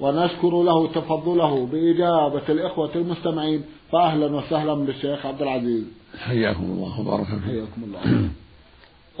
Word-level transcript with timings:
ونشكر 0.00 0.62
له 0.62 0.86
تفضله 0.86 1.66
بإجابة 1.66 2.42
الإخوة 2.48 2.94
المستمعين 2.94 3.64
فأهلا 3.92 4.36
وسهلا 4.36 4.74
بالشيخ 4.74 5.26
عبد 5.26 5.42
العزيز. 5.42 5.84
حياكم 6.18 6.64
الله 6.64 7.00
وبارك 7.00 7.26
فيكم. 7.26 7.40
حياكم 7.40 7.84
الله. 7.84 8.28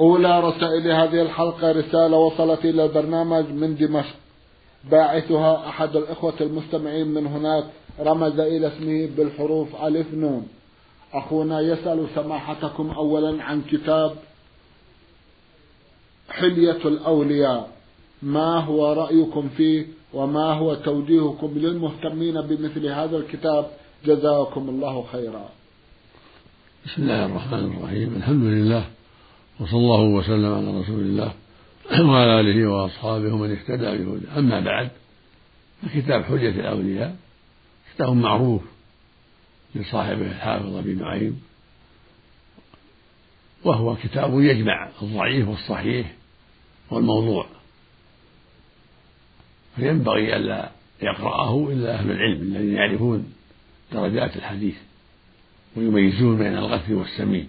أولى 0.00 0.40
رسائل 0.40 0.92
هذه 0.92 1.22
الحلقة 1.22 1.72
رسالة 1.72 2.16
وصلت 2.16 2.64
إلى 2.64 2.84
البرنامج 2.84 3.44
من 3.48 3.76
دمشق. 3.76 4.14
باعثها 4.90 5.68
أحد 5.68 5.96
الإخوة 5.96 6.34
المستمعين 6.40 7.06
من 7.08 7.26
هناك 7.26 7.64
رمز 8.00 8.40
إلى 8.40 8.66
اسمه 8.66 9.08
بالحروف 9.16 9.84
ألف 9.84 10.14
نون. 10.14 10.48
أخونا 11.12 11.60
يسأل 11.60 12.06
سماحتكم 12.14 12.90
أولا 12.90 13.42
عن 13.42 13.62
كتاب 13.62 14.14
حلية 16.30 16.82
الأولياء. 16.84 17.70
ما 18.22 18.58
هو 18.60 18.92
رأيكم 18.92 19.48
فيه؟ 19.48 19.86
وما 20.14 20.52
هو 20.52 20.74
توجيهكم 20.74 21.58
للمهتمين 21.58 22.40
بمثل 22.40 22.86
هذا 22.86 23.16
الكتاب 23.16 23.70
جزاكم 24.04 24.68
الله 24.68 25.04
خيرا. 25.12 25.48
بسم 26.86 27.02
الله 27.02 27.26
الرحمن 27.26 27.64
الرحيم. 27.64 28.14
الحمد 28.16 28.44
لله 28.44 28.84
وصلى 29.60 29.78
الله 29.78 30.00
وسلم 30.00 30.52
على 30.54 30.80
رسول 30.80 31.00
الله 31.00 31.32
وعلى 32.00 32.40
آله 32.40 32.66
وأصحابه 32.70 33.34
ومن 33.34 33.50
اهتدى 33.50 34.04
بهدى 34.04 34.26
أما 34.38 34.60
بعد 34.60 34.88
فكتاب 35.82 36.24
حجة 36.24 36.48
الأولياء. 36.48 37.16
كتاب 37.94 38.12
معروف 38.12 38.62
لصاحبه 39.74 40.26
الحافظ 40.26 40.76
أبي 40.76 40.94
نعيم. 40.94 41.42
وهو 43.64 43.96
كتاب 43.96 44.40
يجمع 44.40 44.88
الضعيف 45.02 45.48
والصحيح 45.48 46.14
والموضوع. 46.90 47.46
فينبغي 49.76 50.36
ألا 50.36 50.70
يقرأه 51.02 51.68
إلا 51.72 51.94
أهل 51.94 52.10
العلم 52.10 52.42
الذين 52.42 52.74
يعرفون 52.74 53.32
درجات 53.92 54.36
الحديث 54.36 54.76
ويميزون 55.76 56.38
بين 56.38 56.56
الغث 56.58 56.90
والسمين. 56.90 57.48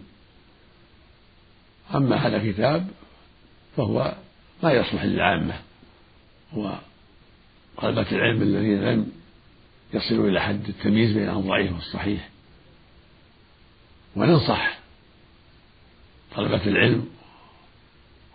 أما 1.96 2.16
هذا 2.16 2.38
الكتاب 2.38 2.88
فهو 3.78 4.16
ما 4.64 4.72
يصلح 4.72 5.04
للعامة 5.04 5.54
وطلبة 6.54 8.12
العلم 8.12 8.42
الذين 8.42 8.82
لم 8.82 9.12
يصلوا 9.94 10.30
إلى 10.30 10.42
حد 10.42 10.68
التمييز 10.70 11.12
بين 11.12 11.30
الضعيف 11.30 11.74
والصحيح. 11.74 12.30
وننصح 14.16 14.80
طلبة 16.36 16.66
العلم 16.68 17.10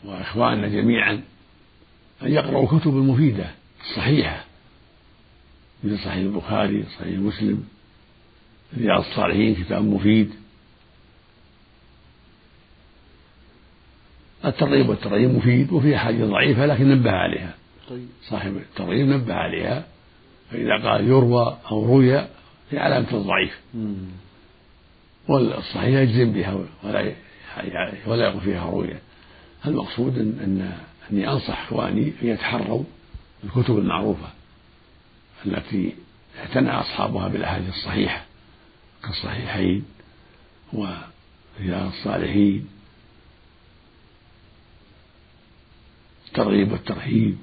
وإخواننا 0.04 0.68
جميعا 0.68 1.22
أن 2.22 2.32
يقرأوا 2.32 2.62
الكتب 2.62 2.90
المفيدة 2.90 3.59
الصحيحة 3.84 4.44
مثل 5.84 5.98
صحيح 5.98 6.14
البخاري 6.14 6.84
صحيح 6.98 7.18
مسلم. 7.18 7.64
رياض 8.78 9.00
الصالحين 9.00 9.54
كتاب 9.54 9.84
مفيد. 9.84 10.30
الترغيب 14.44 14.88
والترغيب 14.88 15.30
مفيد 15.30 15.72
وفي 15.72 15.96
أحاديث 15.96 16.24
ضعيفة 16.24 16.66
لكن 16.66 16.88
نبه 16.88 17.10
عليها. 17.10 17.54
طيب. 17.88 18.08
صاحب 18.22 18.56
الترغيب 18.56 19.08
نبه 19.08 19.34
عليها. 19.34 19.86
فإذا 20.50 20.90
قال 20.90 21.08
يروى 21.08 21.58
أو 21.70 21.86
روي 21.86 22.26
في 22.70 22.78
علامة 22.78 23.12
الضعيف 23.12 23.60
والصحيح 25.28 26.00
يجزم 26.00 26.32
بها 26.32 26.64
ولا 26.84 27.12
ولا 28.06 28.24
يقول 28.28 28.40
فيها 28.40 28.70
رؤيا 28.70 28.98
المقصود 29.66 30.18
أن 30.18 30.72
أني 31.12 31.28
أنصح 31.28 31.62
إخواني 31.62 32.12
أن 32.22 32.28
يتحروا 32.28 32.84
الكتب 33.44 33.78
المعروفة 33.78 34.28
التي 35.46 35.94
اعتنى 36.38 36.70
أصحابها 36.70 37.28
بالأحاديث 37.28 37.68
الصحيحة 37.68 38.24
كالصحيحين 39.02 39.84
ورياض 40.72 41.86
الصالحين 41.86 42.68
الترغيب 46.28 46.72
والترهيب 46.72 47.38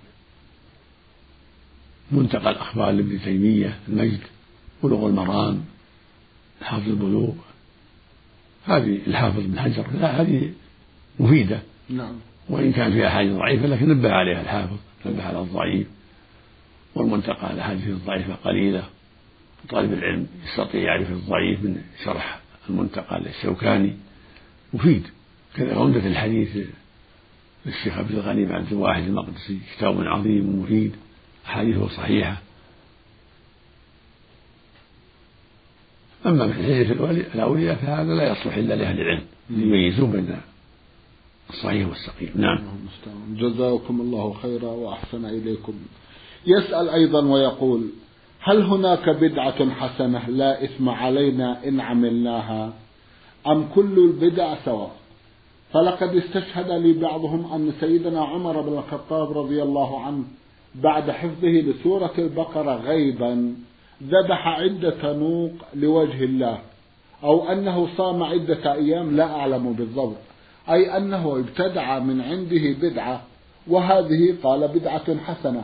منتقى 2.12 2.50
الأخبار 2.50 2.92
لابن 2.92 3.22
تيمية 3.22 3.80
المجد 3.88 4.22
بلوغ 4.84 5.08
المرام 5.08 5.66
حافظ 6.62 6.88
البلوغ 6.90 7.34
هذه 8.66 9.00
الحافظ 9.08 9.40
بن 9.40 9.60
حجر 9.60 9.92
لا 9.92 10.22
هذه 10.22 10.54
مفيدة. 11.20 11.62
نعم. 11.90 12.16
وإن 12.50 12.72
كان 12.72 12.92
فيها 12.92 13.08
أحاديث 13.08 13.34
ضعيفة 13.34 13.68
لكن 13.68 13.90
نبه 13.90 14.12
عليها 14.12 14.42
الحافظ 14.42 14.78
نبه 15.06 15.24
على 15.24 15.40
الضعيف. 15.40 15.88
والمنتقى 16.96 17.54
الأحاديث 17.54 17.88
الضعيفة 17.88 18.34
قليلة. 18.34 18.84
طالب 19.70 19.94
العلم 19.94 20.28
يستطيع 20.46 20.82
يعرف 20.82 21.12
الضعيف 21.12 21.64
من 21.64 21.82
شرح 22.04 22.40
المنتقى 22.70 23.20
للشوكاني. 23.20 23.94
مفيد. 24.74 25.08
كذا 25.56 25.76
عمدة 25.76 26.08
الحديث 26.08 26.58
للشيخ 27.66 27.98
عبد 27.98 28.12
الغني 28.12 28.46
بن 28.46 28.52
عبد 28.52 28.72
الواحد 28.72 29.04
المقدسي 29.04 29.60
كتاب 29.78 30.02
عظيم 30.02 30.60
مفيد. 30.60 30.96
أحاديثه 31.46 31.88
صحيحة. 31.88 32.38
أما 36.26 36.46
من 36.46 36.54
حجة 36.54 36.92
الأولياء 37.36 37.76
فهذا 37.76 38.16
لا 38.16 38.32
يصلح 38.32 38.56
إلا 38.56 38.74
لأهل 38.74 39.02
العلم 39.02 39.26
يميزون 39.50 40.12
بين 40.12 40.38
الصحيح 41.50 41.88
والسقيم 41.88 42.32
نعم. 42.36 42.60
جزاكم 43.30 44.02
الله 44.02 44.34
خيرا 44.34 44.70
وأحسن 44.72 45.26
إليكم. 45.26 45.74
يسأل 46.48 46.90
أيضا 46.90 47.26
ويقول 47.26 47.90
هل 48.40 48.62
هناك 48.62 49.10
بدعة 49.10 49.70
حسنة 49.70 50.30
لا 50.30 50.64
إثم 50.64 50.90
علينا 50.90 51.68
إن 51.68 51.80
عملناها؟ 51.80 52.74
أم 53.48 53.70
كل 53.76 54.00
البدع 54.00 54.56
سواء؟ 54.66 54.92
فلقد 55.74 56.16
استشهد 56.16 56.72
لي 56.72 56.94
بعضهم 56.94 57.54
أن 57.54 57.74
سيدنا 57.80 58.26
عمر 58.26 58.62
بن 58.62 58.78
الخطاب 58.78 59.38
رضي 59.38 59.64
الله 59.64 60.06
عنه 60.06 60.24
بعد 60.76 61.12
حفظه 61.12 61.48
لسورة 61.48 62.14
البقرة 62.18 62.76
غيبا 62.76 63.56
ذبح 64.04 64.48
عدة 64.48 65.14
نوق 65.14 65.52
لوجه 65.76 66.24
الله 66.24 66.60
أو 67.24 67.50
أنه 67.52 67.88
صام 67.98 68.24
عدة 68.24 68.74
أيام 68.74 69.16
لا 69.16 69.36
أعلم 69.36 69.74
بالضبط. 69.74 70.18
أي 70.70 70.98
أنه 70.98 71.38
ابتدع 71.40 72.00
من 72.00 72.22
عنده 72.22 72.90
بدعة 72.90 73.22
وهذه 73.68 74.36
قال 74.44 74.68
بدعة 74.68 75.18
حسنة. 75.18 75.64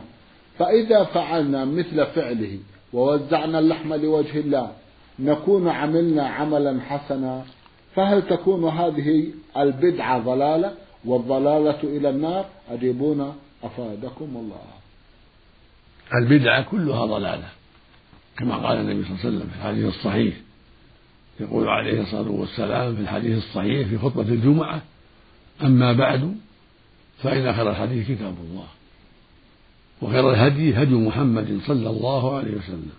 فإذا 0.58 1.04
فعلنا 1.04 1.64
مثل 1.64 2.06
فعله 2.06 2.58
ووزعنا 2.92 3.58
اللحم 3.58 3.94
لوجه 3.94 4.40
الله 4.40 4.72
نكون 5.18 5.68
عملنا 5.68 6.26
عملا 6.26 6.80
حسنا 6.80 7.44
فهل 7.94 8.22
تكون 8.22 8.64
هذه 8.68 9.24
البدعة 9.56 10.18
ضلالة؟ 10.18 10.72
والضلالة 11.04 11.78
إلى 11.82 12.10
النار؟ 12.10 12.44
أجيبونا 12.70 13.34
أفادكم 13.64 14.28
الله. 14.36 14.60
البدعة 16.14 16.62
كلها 16.62 17.06
ضلالة 17.06 17.48
كما 18.38 18.56
قال 18.56 18.76
النبي 18.78 19.04
صلى 19.04 19.12
الله 19.12 19.20
عليه 19.24 19.28
وسلم 19.28 19.48
في 19.50 19.56
الحديث 19.56 19.84
الصحيح. 19.84 20.34
يقول 21.40 21.68
عليه 21.68 22.02
الصلاة 22.02 22.30
والسلام 22.30 22.94
في 22.96 23.00
الحديث 23.00 23.38
الصحيح 23.38 23.88
في 23.88 23.98
خطبة 23.98 24.22
الجمعة 24.22 24.82
أما 25.62 25.92
بعد 25.92 26.36
فإن 27.22 27.54
خير 27.54 27.70
الحديث 27.70 28.06
كتاب 28.08 28.34
الله 28.50 28.66
وخير 30.02 30.30
الهدي 30.30 30.82
هدي 30.82 30.94
محمد 30.94 31.60
صلى 31.66 31.90
الله 31.90 32.36
عليه 32.36 32.54
وسلم 32.54 32.92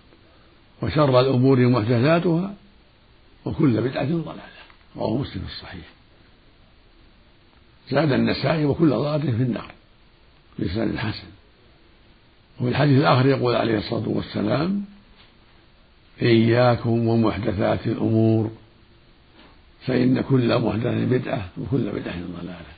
وشر 0.82 1.20
الأمور 1.20 1.68
محدثاتها 1.68 2.54
وكل 3.44 3.80
بدعة 3.80 4.04
ضلالة 4.04 4.42
رواه 4.96 5.16
مسلم 5.16 5.42
في 5.42 5.52
الصحيح. 5.52 5.86
زاد 7.90 8.12
النسائي 8.12 8.64
وكل 8.64 8.90
ضلالة 8.90 9.36
في 9.36 9.42
النار 9.42 9.72
بلسان 10.58 10.98
حسن. 10.98 11.26
وفي 12.60 12.68
الحديث 12.68 13.00
الآخر 13.00 13.26
يقول 13.26 13.56
عليه 13.56 13.78
الصلاة 13.78 14.08
والسلام 14.08 14.84
إياكم 16.22 17.08
ومحدثات 17.08 17.86
الأمور. 17.86 18.50
فإن 19.86 20.20
كل 20.20 20.58
محدثة 20.58 21.04
بدعة 21.04 21.48
وكل 21.58 21.90
بدعة 21.90 22.20
ضلالة. 22.40 22.76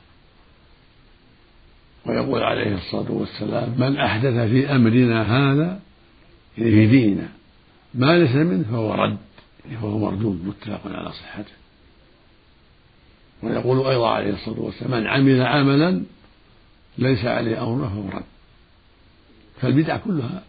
ويقول 2.05 2.43
عليه 2.43 2.75
الصلاة 2.75 3.11
والسلام 3.11 3.75
من 3.77 3.97
أحدث 3.97 4.33
في 4.33 4.75
أمرنا 4.75 5.21
هذا 5.21 5.79
في 6.55 6.87
ديننا 6.87 7.29
ما 7.93 8.17
ليس 8.19 8.35
منه 8.35 8.63
فهو 8.71 8.93
رد 8.93 9.17
فهو 9.81 9.99
مردود 9.99 10.45
متفق 10.45 10.91
على 10.91 11.11
صحته. 11.11 11.51
ويقول 13.43 13.87
أيضا 13.87 14.09
عليه 14.09 14.33
الصلاة 14.33 14.59
والسلام 14.59 15.01
من 15.01 15.07
عمل 15.07 15.41
عملا 15.41 16.01
ليس 16.97 17.25
عليه 17.25 17.63
أمرنا 17.63 17.89
فهو 17.89 18.09
رد. 18.09 18.23
فالبدع 19.61 19.97
كلها 19.97 20.43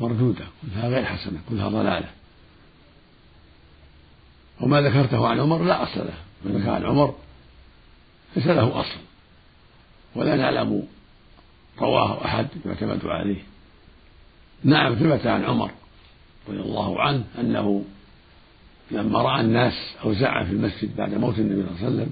مردودة 0.00 0.44
كلها 0.62 0.88
غير 0.88 1.04
حسنة 1.04 1.38
كلها 1.50 1.68
ضلالة. 1.68 2.08
وما 4.60 4.80
ذكرته 4.80 5.28
عن 5.28 5.40
عمر 5.40 5.62
لا 5.64 5.82
أصل 5.82 6.00
له. 6.00 6.14
ما 6.44 6.58
ذكر 6.58 6.70
عن 6.70 6.84
عمر 6.84 7.14
ليس 8.36 8.46
له 8.46 8.80
أصل. 8.80 8.98
ولا 10.14 10.36
نعلم 10.36 10.82
رواه 11.80 12.24
أحد 12.24 12.46
يعتمد 12.66 13.06
عليه. 13.06 13.42
نعم 14.64 14.94
ثبت 14.94 15.26
عن 15.26 15.44
عمر 15.44 15.70
رضي 16.48 16.60
الله 16.60 17.02
عنه 17.02 17.24
أنه 17.38 17.84
لما 18.90 19.22
رأى 19.22 19.40
الناس 19.40 19.96
أوزاعا 20.04 20.44
في 20.44 20.52
المسجد 20.52 20.96
بعد 20.96 21.14
موت 21.14 21.38
النبي 21.38 21.62
صلى 21.62 21.70
الله 21.70 21.86
عليه 21.86 21.96
وسلم 21.96 22.10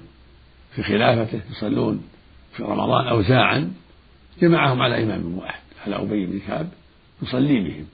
في 0.75 0.83
خلافته 0.83 1.41
يصلون 1.51 2.03
في 2.53 2.63
رمضان 2.63 3.07
أوزاعا 3.07 3.73
جمعهم 4.41 4.81
على 4.81 5.03
إمام 5.03 5.37
واحد 5.37 5.61
على 5.85 5.95
أبي 5.95 6.25
بن 6.25 6.39
كعب 6.47 6.67
يصلي 7.21 7.59
بهم. 7.59 7.85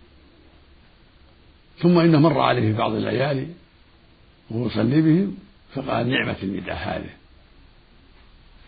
ثم 1.80 2.00
إنه 2.00 2.20
مر 2.20 2.40
عليه 2.40 2.62
في 2.62 2.78
بعض 2.78 2.92
الليالي 2.92 3.48
وهو 4.50 4.68
يصلي 4.68 5.02
بهم 5.02 5.38
فقال 5.76 6.10
نعمة 6.10 6.36
البدعة 6.44 6.76
هذه. 6.76 7.10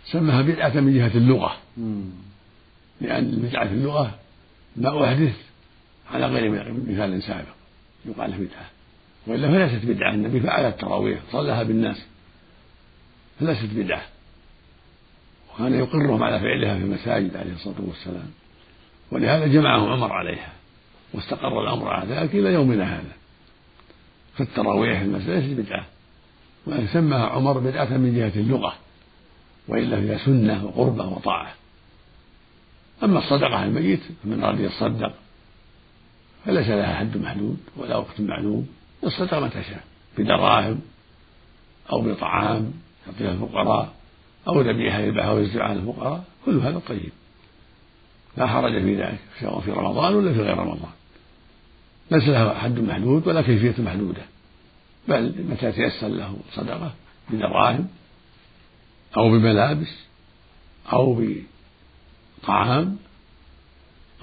سماها 0.06 0.42
بدعة 0.42 0.80
من 0.80 0.94
جهة 0.94 1.18
اللغة. 1.18 1.57
لأن 3.01 3.25
البدعة 3.25 3.68
في 3.68 3.74
اللغة 3.74 4.19
ما 4.75 5.06
أحدث 5.06 5.36
على 6.12 6.25
غير 6.25 6.74
مثال 6.88 7.24
سابق. 7.24 7.54
يقال 8.06 8.31
بدعة. 8.31 8.69
وإلا 9.28 9.48
فليست 9.48 9.86
بدعة. 9.86 10.13
النبي 10.13 10.39
فعل 10.39 10.66
التراويح 10.66 11.19
صلىها 11.31 11.63
بالناس. 11.63 12.06
فليست 13.39 13.69
بدعة. 13.74 14.01
وكان 15.54 15.74
يقرهم 15.74 16.24
على 16.24 16.39
فعلها 16.39 16.78
في 16.78 16.83
المساجد 16.83 17.38
عليه 17.38 17.54
الصلاة 17.54 17.81
والسلام. 17.88 18.31
ولهذا 19.12 19.48
جمعهم 19.48 19.92
عمر 19.92 20.13
عليها 20.13 20.54
واستقر 21.13 21.63
الأمر 21.63 21.88
على 21.88 22.16
ذلك 22.16 22.36
إلى 22.36 22.54
يومنا 22.54 22.95
هذا. 22.95 23.20
فالتراويح 24.45 24.99
في 24.99 25.05
المسجد 25.05 25.29
ليست 25.29 25.59
بدعة. 25.59 25.85
وأن 26.65 26.88
سماها 26.88 27.25
عمر 27.25 27.59
بدعة 27.59 27.97
من 27.97 28.15
جهة 28.15 28.41
اللغة 28.41 28.73
وإلا 29.67 29.97
هي 29.97 30.19
سنة 30.19 30.65
وقربة 30.65 31.07
وطاعة. 31.07 31.53
أما 33.03 33.19
الصدقة 33.19 33.55
على 33.55 33.65
الميت 33.65 33.99
فمن 34.23 34.43
أراد 34.43 34.59
يتصدق 34.59 35.13
فليس 36.45 36.67
لها 36.67 36.95
حد 36.95 37.17
محدود 37.17 37.57
ولا 37.77 37.97
وقت 37.97 38.21
معلوم. 38.21 38.67
يصدق 39.03 39.39
متى 39.39 39.63
شاء 39.63 39.83
بدراهم 40.17 40.81
أو 41.91 42.01
بطعام 42.01 42.73
يعطيها 43.07 43.31
الفقراء 43.31 43.94
أو 44.47 44.61
ذبيحة 44.61 44.99
يذبحها 44.99 45.31
ويوزعها 45.31 45.69
على 45.69 45.79
الفقراء. 45.79 46.23
كل 46.45 46.59
هذا 46.59 46.81
طيب. 46.87 47.11
لا 48.37 48.47
حرج 48.47 48.81
في 48.81 48.95
ذلك 48.95 49.19
سواء 49.39 49.59
في 49.59 49.71
رمضان 49.71 50.15
ولا 50.15 50.33
في 50.33 50.39
غير 50.41 50.57
رمضان. 50.57 50.91
ليس 52.11 52.27
له 52.27 52.53
حد 52.53 52.79
محدود 52.79 53.27
ولا 53.27 53.41
كيفية 53.41 53.83
محدودة 53.83 54.21
بل 55.07 55.33
متى 55.49 55.71
تيسر 55.71 56.07
له 56.07 56.35
صدقة 56.53 56.91
بدراهم 57.29 57.87
أو 59.17 59.29
بملابس 59.29 59.93
أو 60.93 61.23
بطعام 62.43 62.97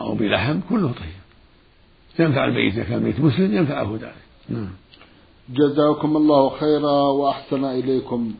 أو 0.00 0.14
بلحم 0.14 0.60
كله 0.70 0.92
طيب. 0.92 1.18
ينفع 2.18 2.44
الميت 2.44 2.74
إذا 2.74 2.84
كان 2.84 2.98
الميت 2.98 3.20
مسلم 3.20 3.56
ينفعه 3.56 3.98
ذلك. 4.00 4.14
نعم. 4.48 4.70
جزاكم 5.48 6.16
الله 6.16 6.58
خيرا 6.58 7.02
وأحسن 7.02 7.64
إليكم. 7.64 8.34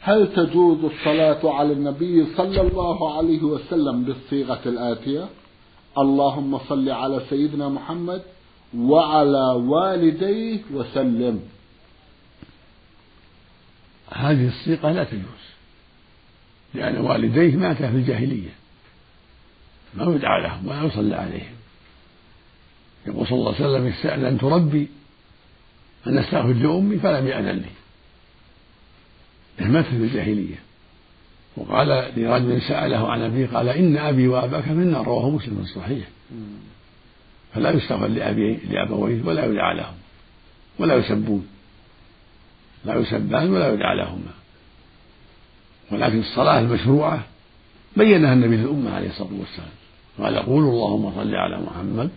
هل 0.00 0.34
تجوز 0.34 0.84
الصلاة 0.84 1.54
على 1.54 1.72
النبي 1.72 2.26
صلى 2.36 2.60
الله 2.60 3.16
عليه 3.16 3.42
وسلم 3.42 4.04
بالصيغة 4.04 4.60
الآتية؟ 4.66 5.28
اللهم 5.98 6.58
صل 6.58 6.88
على 6.88 7.22
سيدنا 7.30 7.68
محمد 7.68 8.22
وعلى 8.76 9.62
والديه 9.68 10.60
وسلم. 10.72 11.42
هذه 14.12 14.48
الصيغة 14.48 14.92
لا 14.92 15.04
تجوز 15.04 15.42
لأن 16.74 16.96
والديه 16.96 17.56
ماتا 17.56 17.90
في 17.90 17.96
الجاهلية 17.96 18.50
ما 19.94 20.14
يدعى 20.14 20.42
لهم 20.42 20.68
ولا 20.68 20.82
يصلى 20.82 21.16
عليهم. 21.16 21.54
يقول 23.06 23.26
صلى 23.26 23.38
الله 23.38 23.54
عليه 23.54 23.64
وسلم 23.64 23.86
استأذنت 23.86 24.44
ربي 24.44 24.88
أن 26.06 26.18
أستغفر 26.18 26.52
لأمي 26.52 26.96
فلم 26.98 27.26
يأذن 27.26 27.64
لي. 29.58 29.68
مات 29.68 29.84
في 29.84 29.96
الجاهلية. 29.96 30.56
وقال 31.56 31.88
لرجل 32.16 32.62
سأله 32.62 33.10
عن 33.10 33.22
أبيه 33.22 33.46
قال 33.46 33.68
إن 33.68 33.96
أبي 33.96 34.28
وأباك 34.28 34.64
في 34.64 34.70
النار 34.70 35.06
رواه 35.06 35.30
مسلم 35.30 35.56
في 35.56 35.62
الصحيح 35.62 36.08
فلا 37.54 37.70
يستغفر 37.70 38.06
لأبيه 38.06 38.56
لأبويه 38.70 39.22
ولا 39.24 39.46
يدعى 39.46 39.74
لهم 39.76 39.94
ولا 40.78 40.94
يسبون. 40.94 41.46
لا 42.84 42.94
يسبان 42.94 43.50
ولا 43.50 43.72
يدعى 43.72 43.96
لهما 43.96 44.32
ولكن 45.90 46.20
الصلاة 46.20 46.60
المشروعة 46.60 47.24
بينها 47.96 48.32
النبي 48.32 48.56
للأمة 48.56 48.94
عليه 48.94 49.08
الصلاة 49.08 49.30
والسلام. 49.40 49.76
قال 50.18 50.36
قولوا 50.36 50.72
اللهم 50.72 51.12
صل 51.14 51.34
على 51.34 51.60
محمد 51.60 52.10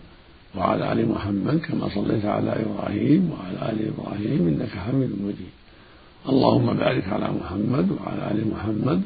وعلى 0.54 0.92
آل 0.92 1.08
محمد 1.08 1.58
كما 1.58 1.88
صليت 1.94 2.24
على 2.24 2.50
إبراهيم 2.50 3.30
وعلى 3.32 3.72
آل 3.72 3.88
إبراهيم 3.88 4.48
إنك 4.48 4.70
حميد 4.86 5.10
مجيد. 5.22 5.54
اللهم 6.28 6.66
بارك 6.76 7.08
على 7.08 7.28
محمد 7.28 7.90
وعلى 7.90 8.30
آل 8.30 8.50
محمد 8.50 9.02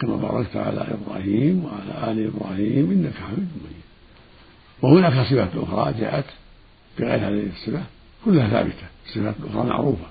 كما 0.00 0.16
باركت 0.16 0.56
على 0.56 0.86
إبراهيم 0.96 1.64
وعلى 1.64 2.12
آل 2.12 2.26
إبراهيم 2.26 2.90
إنك 2.90 3.14
حميد 3.14 3.48
مجيد. 3.64 3.79
وهناك 4.82 5.26
صفات 5.26 5.48
أخرى 5.56 5.94
جاءت 6.00 6.24
بغير 6.98 7.18
هذه 7.18 7.46
الصفة 7.56 7.82
كلها 8.24 8.48
ثابتة 8.48 8.86
الصفات 9.06 9.34
الأخرى 9.40 9.68
معروفة. 9.68 10.06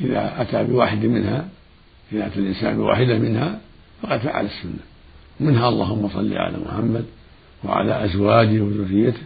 إذا 0.00 0.42
أتى 0.42 0.64
بواحد 0.64 1.04
منها 1.04 1.48
إذا 2.12 2.26
أتى 2.26 2.38
الإنسان 2.40 2.76
بواحدة 2.76 3.18
منها 3.18 3.60
فقد 4.02 4.18
فعل 4.18 4.44
السنة. 4.44 4.80
منها 5.40 5.68
اللهم 5.68 6.08
صل 6.08 6.32
على 6.32 6.58
محمد 6.66 7.04
وعلى 7.64 8.04
أزواجه 8.04 8.60
وذريته 8.60 9.22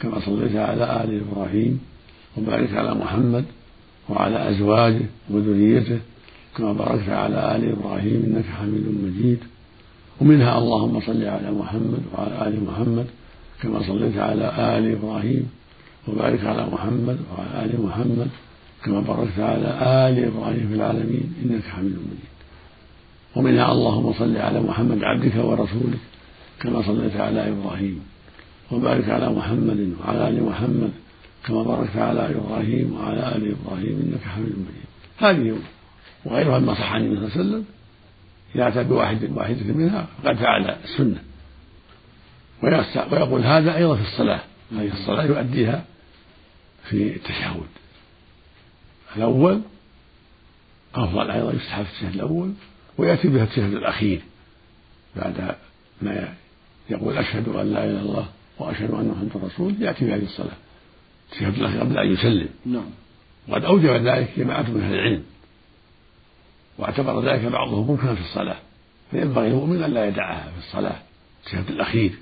كما 0.00 0.20
صليت 0.20 0.56
على 0.56 1.04
آل 1.04 1.22
إبراهيم 1.28 1.80
وبارك 2.36 2.74
على 2.74 2.94
محمد 2.94 3.44
وعلى 4.08 4.50
أزواجه 4.50 5.04
وذريته 5.30 5.98
كما 6.56 6.72
باركت 6.72 7.08
على 7.08 7.56
آل 7.56 7.72
إبراهيم 7.72 8.22
إنك 8.26 8.44
حميد 8.44 8.86
مجيد. 9.02 9.38
ومنها 10.20 10.58
اللهم 10.58 11.00
صل 11.00 11.24
على 11.24 11.50
محمد 11.50 12.02
وعلى 12.12 12.48
آل 12.48 12.64
محمد 12.64 13.06
كما 13.62 13.82
صليت 13.82 14.16
على 14.18 14.78
آل 14.78 14.92
إبراهيم 14.92 15.50
وبارك 16.08 16.44
على 16.44 16.66
محمد 16.66 17.18
وعلى 17.30 17.64
آل 17.64 17.82
محمد 17.82 18.28
كما 18.84 19.00
باركت 19.00 19.38
على 19.38 19.68
آل 19.82 20.24
إبراهيم 20.24 20.68
في 20.68 20.74
العالمين 20.74 21.34
إنك 21.44 21.64
حميد 21.64 21.92
مجيد. 21.92 22.32
ومنها 23.36 23.72
اللهم 23.72 24.12
صل 24.12 24.36
على 24.36 24.60
محمد 24.60 25.04
عبدك 25.04 25.34
ورسولك 25.36 25.98
كما 26.60 26.82
صليت 26.82 27.16
على 27.16 27.48
إبراهيم 27.48 28.00
وبارك 28.72 29.08
على 29.08 29.30
محمد 29.30 29.94
وعلى 30.00 30.28
آل 30.28 30.44
محمد 30.44 30.92
كما 31.46 31.62
باركت 31.62 31.96
على 31.96 32.30
إبراهيم 32.30 32.96
وعلى 32.96 33.36
آل 33.36 33.54
إبراهيم 33.54 33.94
إنك 34.04 34.24
حميد 34.24 34.52
مجيد. 34.52 34.88
هذه 35.18 35.56
وغيرها 36.24 36.58
مما 36.58 36.74
صح 36.74 36.92
عن 36.92 37.00
النبي 37.00 37.16
صلى 37.16 37.26
الله 37.26 37.38
عليه 37.38 37.48
وسلم. 37.48 37.64
إذا 38.54 38.68
أتى 38.68 38.84
بواحد 38.84 39.30
واحدة 39.30 39.74
منها 39.74 40.06
فقد 40.22 40.36
فعل 40.36 40.70
السنة. 40.84 41.22
ويقول 42.62 43.44
هذا 43.44 43.76
أيضا 43.76 43.96
في 43.96 44.02
الصلاة. 44.02 44.40
هذه 44.72 44.92
الصلاة 44.92 45.24
يؤديها 45.24 45.84
في 46.84 47.16
التشهد. 47.16 47.66
الأول 49.16 49.60
أفضل 50.94 51.30
أيضا 51.30 51.52
يستحب 51.52 51.84
في 51.84 51.90
التشهد 51.90 52.14
الأول 52.14 52.52
ويأتي 52.98 53.28
بها 53.28 53.44
التشهد 53.44 53.74
الأخير 53.74 54.20
بعد 55.16 55.54
ما 56.02 56.34
يقول 56.90 57.18
أشهد 57.18 57.48
أن 57.48 57.72
لا 57.72 57.84
إله 57.84 57.90
إلا 57.90 58.00
الله 58.00 58.28
وأشهد 58.58 58.90
أن 58.90 59.08
محمدا 59.08 59.46
رسول 59.46 59.74
يأتي 59.80 60.04
بهذه 60.04 60.24
الصلاة. 60.24 60.56
التشهد 61.32 61.54
الأخير 61.54 61.80
قبل 61.80 61.98
أن 61.98 62.12
يسلم. 62.12 62.48
نعم. 62.66 62.90
وقد 63.48 63.64
أوجب 63.64 63.90
ذلك 63.90 64.30
جماعة 64.36 64.62
من 64.62 64.80
أهل 64.80 64.94
العلم. 64.94 65.22
واعتبر 66.78 67.24
ذلك 67.24 67.44
بعضهم 67.44 67.86
ممكنا 67.86 68.14
في 68.14 68.20
الصلاة. 68.20 68.56
فينبغي 69.10 69.46
المؤمن 69.46 69.82
أن 69.82 69.90
لا 69.90 70.06
يدعها 70.06 70.50
في 70.50 70.58
الصلاة. 70.58 71.02
التشهد 71.40 71.70
الأخير. 71.70 72.12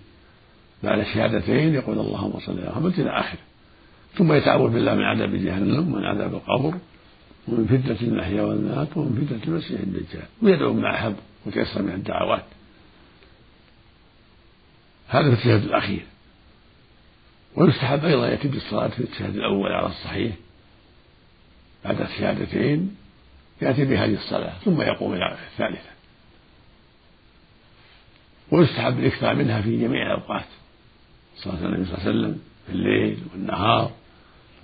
بعد 0.82 0.98
الشهادتين 0.98 1.74
يقول 1.74 1.98
اللهم 1.98 2.40
صل 2.40 2.60
على 2.60 2.70
محمد 2.70 3.00
إلى 3.00 3.20
آخره. 3.20 3.38
ثم 4.16 4.32
يتعوذ 4.32 4.70
بالله 4.70 4.94
من 4.94 5.02
عذاب 5.02 5.34
جهنم 5.34 5.94
ومن 5.94 6.04
عذاب 6.04 6.34
القبر 6.34 6.78
ومن 7.48 7.66
فتنة 7.66 8.08
المحيا 8.08 8.42
والممات 8.42 8.96
ومن 8.96 9.26
فتنة 9.26 9.52
المسيح 9.52 9.80
الدجال. 9.80 10.26
ويدعو 10.42 10.72
ما 10.72 10.94
أحب 10.94 11.14
وتيسر 11.46 11.82
من 11.82 11.92
الدعوات. 11.92 12.44
هذا 15.08 15.22
في 15.22 15.32
التشهد 15.32 15.64
الأخير. 15.64 16.02
ويستحب 17.56 18.04
أيضا 18.04 18.28
يأتي 18.28 18.48
بالصلاة 18.48 18.88
في 18.88 19.00
التشهد 19.00 19.34
الأول 19.36 19.72
على 19.72 19.86
الصحيح. 19.86 20.34
بعد 21.84 22.00
الشهادتين 22.00 22.96
يأتي 23.62 23.84
بهذه 23.84 24.14
الصلاة 24.14 24.52
ثم 24.64 24.82
يقوم 24.82 25.12
إلى 25.12 25.36
الثالثة. 25.52 25.90
ويستحب 28.50 28.98
الإكثار 28.98 29.34
منها 29.34 29.62
في 29.62 29.80
جميع 29.80 30.06
الأوقات. 30.06 30.44
صلاة 31.42 31.54
النبي 31.54 31.84
صلى 31.84 31.94
الله 31.94 32.08
عليه 32.08 32.10
وسلم 32.10 32.38
في 32.66 32.72
الليل 32.72 33.18
والنهار. 33.32 33.90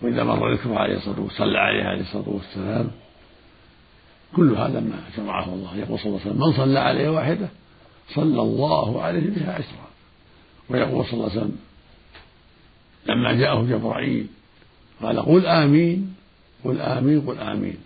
وإذا 0.02 0.24
مر 0.24 0.52
ذكره 0.52 0.78
عليه 0.78 0.96
الصلاة 0.96 1.20
والسلام 1.20 1.48
صلى 1.48 1.58
عليه 1.58 1.84
عليه 1.84 2.00
الصلاة 2.00 2.28
والسلام 2.28 2.90
كل 4.36 4.50
هذا 4.50 4.80
ما 4.80 4.98
شرعه 5.16 5.54
الله. 5.54 5.76
يقول 5.76 5.98
صلى 5.98 6.06
الله 6.06 6.20
عليه 6.20 6.30
وسلم 6.30 6.46
من 6.46 6.52
صلى 6.52 6.78
عليه 6.78 7.08
واحدة 7.08 7.48
صلى 8.14 8.42
الله 8.42 9.02
عليه 9.02 9.30
بها 9.30 9.52
عشرا. 9.52 9.86
ويقول 10.70 11.04
صلى 11.04 11.14
الله 11.14 11.30
عليه 11.30 11.40
وسلم 11.40 11.56
لما 13.06 13.32
جاءه 13.32 13.62
جبرائيل 13.62 14.26
قال 15.02 15.20
قل 15.20 15.46
آمين 15.46 16.14
قل 16.64 16.80
آمين 16.80 17.20
قل 17.20 17.38
آمين. 17.38 17.78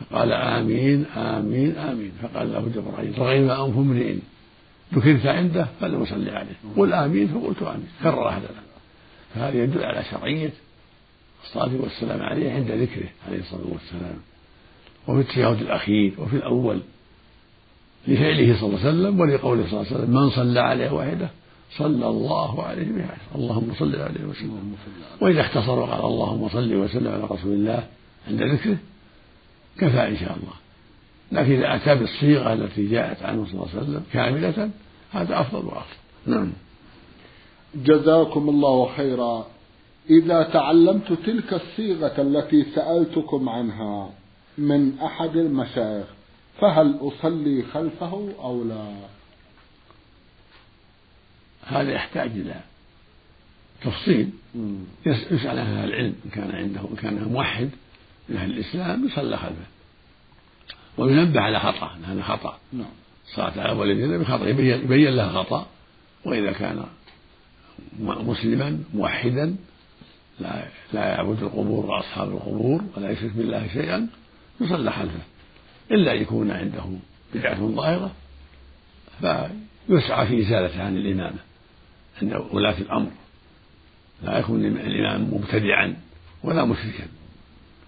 فقال 0.00 0.32
آمين 0.32 1.06
آمين 1.06 1.76
آمين. 1.76 2.12
فقال 2.22 2.52
له 2.52 2.70
جبرائيل 2.74 3.18
رغم 3.18 3.50
أنف 3.50 3.76
امرئ 3.76 4.14
ذكرت 4.92 5.26
عنده 5.26 5.66
فلم 5.80 6.02
يصلي 6.02 6.30
عليه. 6.30 6.54
قل 6.76 6.92
آمين. 6.92 7.28
فقلت 7.28 7.62
آمين. 7.62 7.88
كرر 8.02 8.28
هذا 8.28 8.48
فهذا 9.34 9.62
يدل 9.62 9.84
على 9.84 10.04
شرعية 10.10 10.52
الصلاة 11.44 11.70
والسلام 11.80 12.22
عليه 12.22 12.52
عند 12.52 12.70
ذكره 12.70 13.08
عليه 13.28 13.38
الصلاة 13.38 13.66
والسلام. 13.72 14.18
وفي 15.08 15.20
التشهد 15.20 15.60
الأخير 15.62 16.12
وفي 16.18 16.36
الأول 16.36 16.80
لفعله 18.08 18.60
صلى 18.60 18.68
الله 18.68 18.80
عليه 18.80 18.88
وسلم 18.88 19.20
ولقوله 19.20 19.66
صلى 19.70 19.80
الله 19.80 19.86
عليه 19.92 19.96
وسلم 19.96 20.10
من 20.10 20.30
صلى 20.30 20.60
عليه 20.60 20.90
واحدة 20.90 21.30
صلى 21.76 22.08
الله 22.08 22.62
عليه 22.62 22.92
بها 22.92 23.16
اللهم 23.34 23.72
صل 23.78 23.96
عليه 23.96 24.24
وسلم. 24.24 24.76
وإذا 25.20 25.40
اختصر 25.40 25.78
وقال 25.78 26.04
اللهم 26.04 26.48
صل 26.48 26.74
وسلم 26.74 27.12
على 27.12 27.24
رسول 27.24 27.52
الله 27.52 27.86
عند 28.28 28.42
ذكره 28.42 28.76
كفى 29.78 30.08
إن 30.08 30.16
شاء 30.16 30.36
الله. 30.36 30.61
لكن 31.32 31.52
إذا 31.52 31.74
أتى 31.74 31.94
بالصيغة 31.94 32.52
التي 32.52 32.86
جاءت 32.86 33.22
عنه 33.22 33.44
صلى 33.44 33.52
الله 33.52 33.68
عليه 33.68 33.82
وسلم 33.82 34.02
كاملة 34.12 34.70
هذا 35.12 35.40
أفضل 35.40 35.66
وأفضل. 35.66 35.96
نعم. 36.26 36.52
جزاكم 37.74 38.48
الله 38.48 38.96
خيرا. 38.96 39.46
إذا 40.10 40.42
تعلمت 40.42 41.12
تلك 41.12 41.52
الصيغة 41.54 42.20
التي 42.22 42.66
سألتكم 42.74 43.48
عنها 43.48 44.10
من 44.58 44.98
أحد 44.98 45.36
المشايخ 45.36 46.06
فهل 46.60 46.98
أصلي 47.00 47.62
خلفه 47.62 48.28
أو 48.40 48.64
لا؟ 48.64 48.94
هذا 51.66 51.92
يحتاج 51.92 52.30
إلى 52.30 52.60
تفصيل. 53.82 54.30
يسأل 55.06 55.58
أهل 55.58 55.88
العلم 55.88 56.14
إن 56.24 56.30
كان 56.30 56.50
عنده 56.50 56.80
إن 56.80 56.96
كان 56.96 57.28
موحد 57.28 57.70
من 58.28 58.36
أهل 58.36 58.50
الإسلام 58.50 59.06
يصلى 59.06 59.36
خلفه. 59.36 59.71
وينبه 60.96 61.40
على 61.40 61.60
خطأ 61.60 61.94
أن 61.96 62.04
هذا 62.04 62.22
خطأ. 62.22 62.58
نعم. 62.72 62.86
صلاة 63.34 63.60
على 63.60 63.72
والديه 63.78 64.16
بخطأ 64.16 64.48
يبين 64.48 65.08
له 65.08 65.32
خطأ. 65.32 65.66
وإذا 66.24 66.52
كان 66.52 66.84
مسلما 68.00 68.78
موحدا 68.94 69.56
لا 70.40 70.64
لا 70.92 71.08
يعبد 71.08 71.42
القبور 71.42 71.86
وأصحاب 71.86 72.28
القبور 72.28 72.82
ولا 72.96 73.10
يشرك 73.10 73.32
بالله 73.32 73.68
شيئا 73.72 74.08
يصلى 74.60 74.92
خلفه. 74.92 75.22
إلا 75.90 76.12
أن 76.12 76.22
يكون 76.22 76.50
عنده 76.50 76.84
بدعة 77.34 77.66
ظاهرة 77.66 78.12
فيسعى 79.20 80.26
في 80.26 80.40
إزالتها 80.40 80.84
عن 80.84 80.96
الإمامة. 80.96 81.38
عند 82.22 82.44
ولاة 82.52 82.78
الأمر 82.78 83.10
لا 84.22 84.38
يكون 84.38 84.64
الإمام 84.64 85.34
مبتدعا 85.34 85.96
ولا 86.44 86.64
مشركا. 86.64 87.06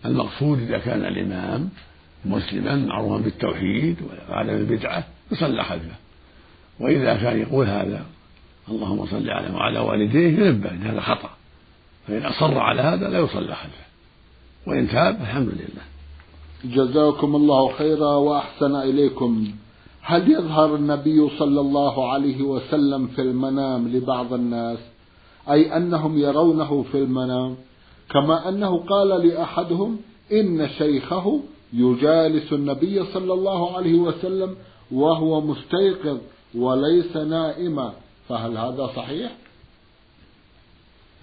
المقصود 0.05 0.59
إذا 0.59 0.79
كان 0.79 1.05
الإمام 1.05 1.71
مسلما 2.25 2.77
معروفا 2.77 3.25
بالتوحيد 3.25 3.97
وعدم 4.31 4.55
البدعة 4.55 5.05
يصلى 5.33 5.65
خلفه 5.65 5.95
وإذا 6.81 7.15
كان 7.15 7.41
يقول 7.41 7.67
هذا 7.67 8.05
اللهم 8.69 9.07
صل 9.07 9.31
على 9.31 9.55
وعلى 9.55 9.79
والديه 9.79 10.39
ينبه 10.39 10.71
أن 10.71 10.83
هذا 10.83 11.01
خطأ. 11.01 11.31
فإن 12.09 12.23
أصر 12.23 12.59
على 12.59 12.83
هذا 12.83 13.09
لا 13.09 13.19
يصلى 13.19 13.55
خلفه 13.55 13.85
وإن 14.67 14.89
تاب 14.89 15.21
الحمد 15.21 15.49
لله. 15.49 15.85
جزاكم 16.65 17.37
الله 17.37 17.73
خيرا 17.73 18.17
وأحسن 18.17 18.77
إليكم. 18.77 19.53
هل 20.03 20.33
يظهر 20.33 20.75
النبي 20.75 21.29
صلى 21.39 21.61
الله 21.61 22.13
عليه 22.13 22.43
وسلم 22.43 23.07
في 23.07 23.23
المنام 23.23 23.89
لبعض 23.89 24.33
الناس؟ 24.33 24.79
أي 25.51 25.77
أنهم 25.77 26.19
يرونه 26.19 26.85
في 26.93 26.99
المنام؟ 26.99 27.57
كما 28.11 28.49
أنه 28.49 28.79
قال 28.79 29.09
لأحدهم 29.09 29.99
إن 30.33 30.69
شيخه 30.69 31.41
يجالس 31.75 32.53
النبي 32.53 33.05
صلى 33.05 33.33
الله 33.33 33.77
عليه 33.77 33.95
وسلم 33.95 34.57
وهو 34.91 35.41
مستيقظ 35.41 36.19
وليس 36.55 37.17
نائما. 37.17 37.93
فهل 38.29 38.57
هذا 38.59 38.93
صحيح؟ 38.97 39.33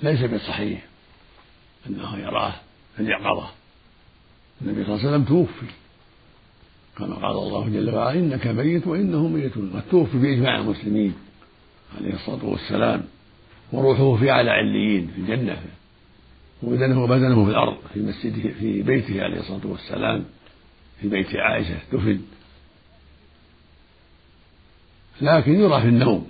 ليس 0.03 0.22
بصحيح. 0.22 0.86
أنه 1.88 2.17
يراه 2.17 2.53
في 2.96 3.01
اليقظة 3.03 3.50
النبي 4.62 4.84
صلى 4.84 4.96
الله 4.96 5.08
عليه 5.08 5.10
وسلم 5.10 5.24
توفي. 5.24 5.65
كما 6.98 7.15
قال 7.15 7.38
الله 7.38 7.70
جل 7.70 7.96
وعلا 7.96 8.20
إنك 8.20 8.48
ميت 8.48 8.88
وإنهم 8.88 9.34
ميتون 9.34 9.72
قد 9.75 9.84
توفي 9.91 10.17
بإجماع 10.17 10.58
المسلمين 10.58 11.13
عليه 11.98 12.13
الصلاة 12.13 12.46
والسلام. 12.46 13.03
وروحه 13.74 14.15
في 14.15 14.31
أعلى 14.31 14.51
عليين 14.51 15.12
في 15.15 15.22
الجنة 15.22 15.58
وبدنه 16.63 17.03
وبدنه 17.03 17.46
في 17.46 17.51
الأرض 17.51 17.77
في 17.93 18.00
مسجده 18.00 18.50
في 18.60 18.81
بيته 18.81 19.24
عليه 19.24 19.39
الصلاة 19.39 19.67
والسلام. 19.67 20.25
في 21.01 21.10
بيت 21.10 21.36
عائشة 21.36 21.77
دفن 21.93 22.22
لكن 25.22 25.60
يرى 25.60 25.81
في 25.81 25.88
النوم. 25.88 26.27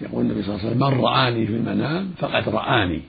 يقول 0.00 0.24
النبي 0.24 0.42
صلى 0.42 0.54
الله 0.54 0.66
عليه 0.66 0.76
وسلم 0.76 0.98
من 0.98 1.04
رآني 1.04 1.46
في 1.46 1.52
المنام 1.52 2.14
فقد 2.18 2.48
رآني 2.48 3.02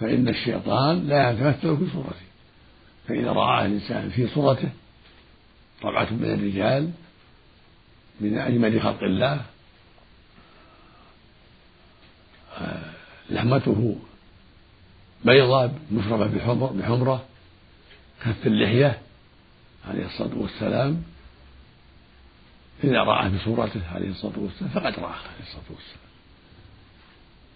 فإن 0.00 0.28
الشيطان 0.28 1.08
لا 1.08 1.30
يتمثل 1.30 1.76
في 1.76 1.92
صورته. 1.92 2.26
فإذا 3.08 3.32
رآه 3.32 3.66
الإنسان 3.66 4.10
في 4.10 4.28
صورته 4.28 4.68
طبعة 5.82 6.08
من 6.10 6.24
الرجال 6.24 6.90
من 8.20 8.38
أجمل 8.38 8.80
خلق 8.80 9.02
الله 9.02 9.40
آه، 12.58 12.82
لحمته 13.30 13.96
بيضاء 15.24 15.74
مشربة 15.92 16.26
بحمر 16.26 16.66
بحمرة 16.66 17.24
كف 18.24 18.46
اللحية 18.46 18.98
عليه 19.88 20.06
الصلاة 20.06 20.34
والسلام. 20.34 21.02
إذا 22.84 22.98
رآه 23.02 23.28
بصورته 23.28 23.80
عليه 23.94 24.10
الصلاة 24.10 24.38
والسلام 24.38 24.70
فقد 24.70 24.98
رآه 24.98 25.08
عليه 25.08 25.42
الصلاة 25.42 25.64
والسلام. 25.70 26.12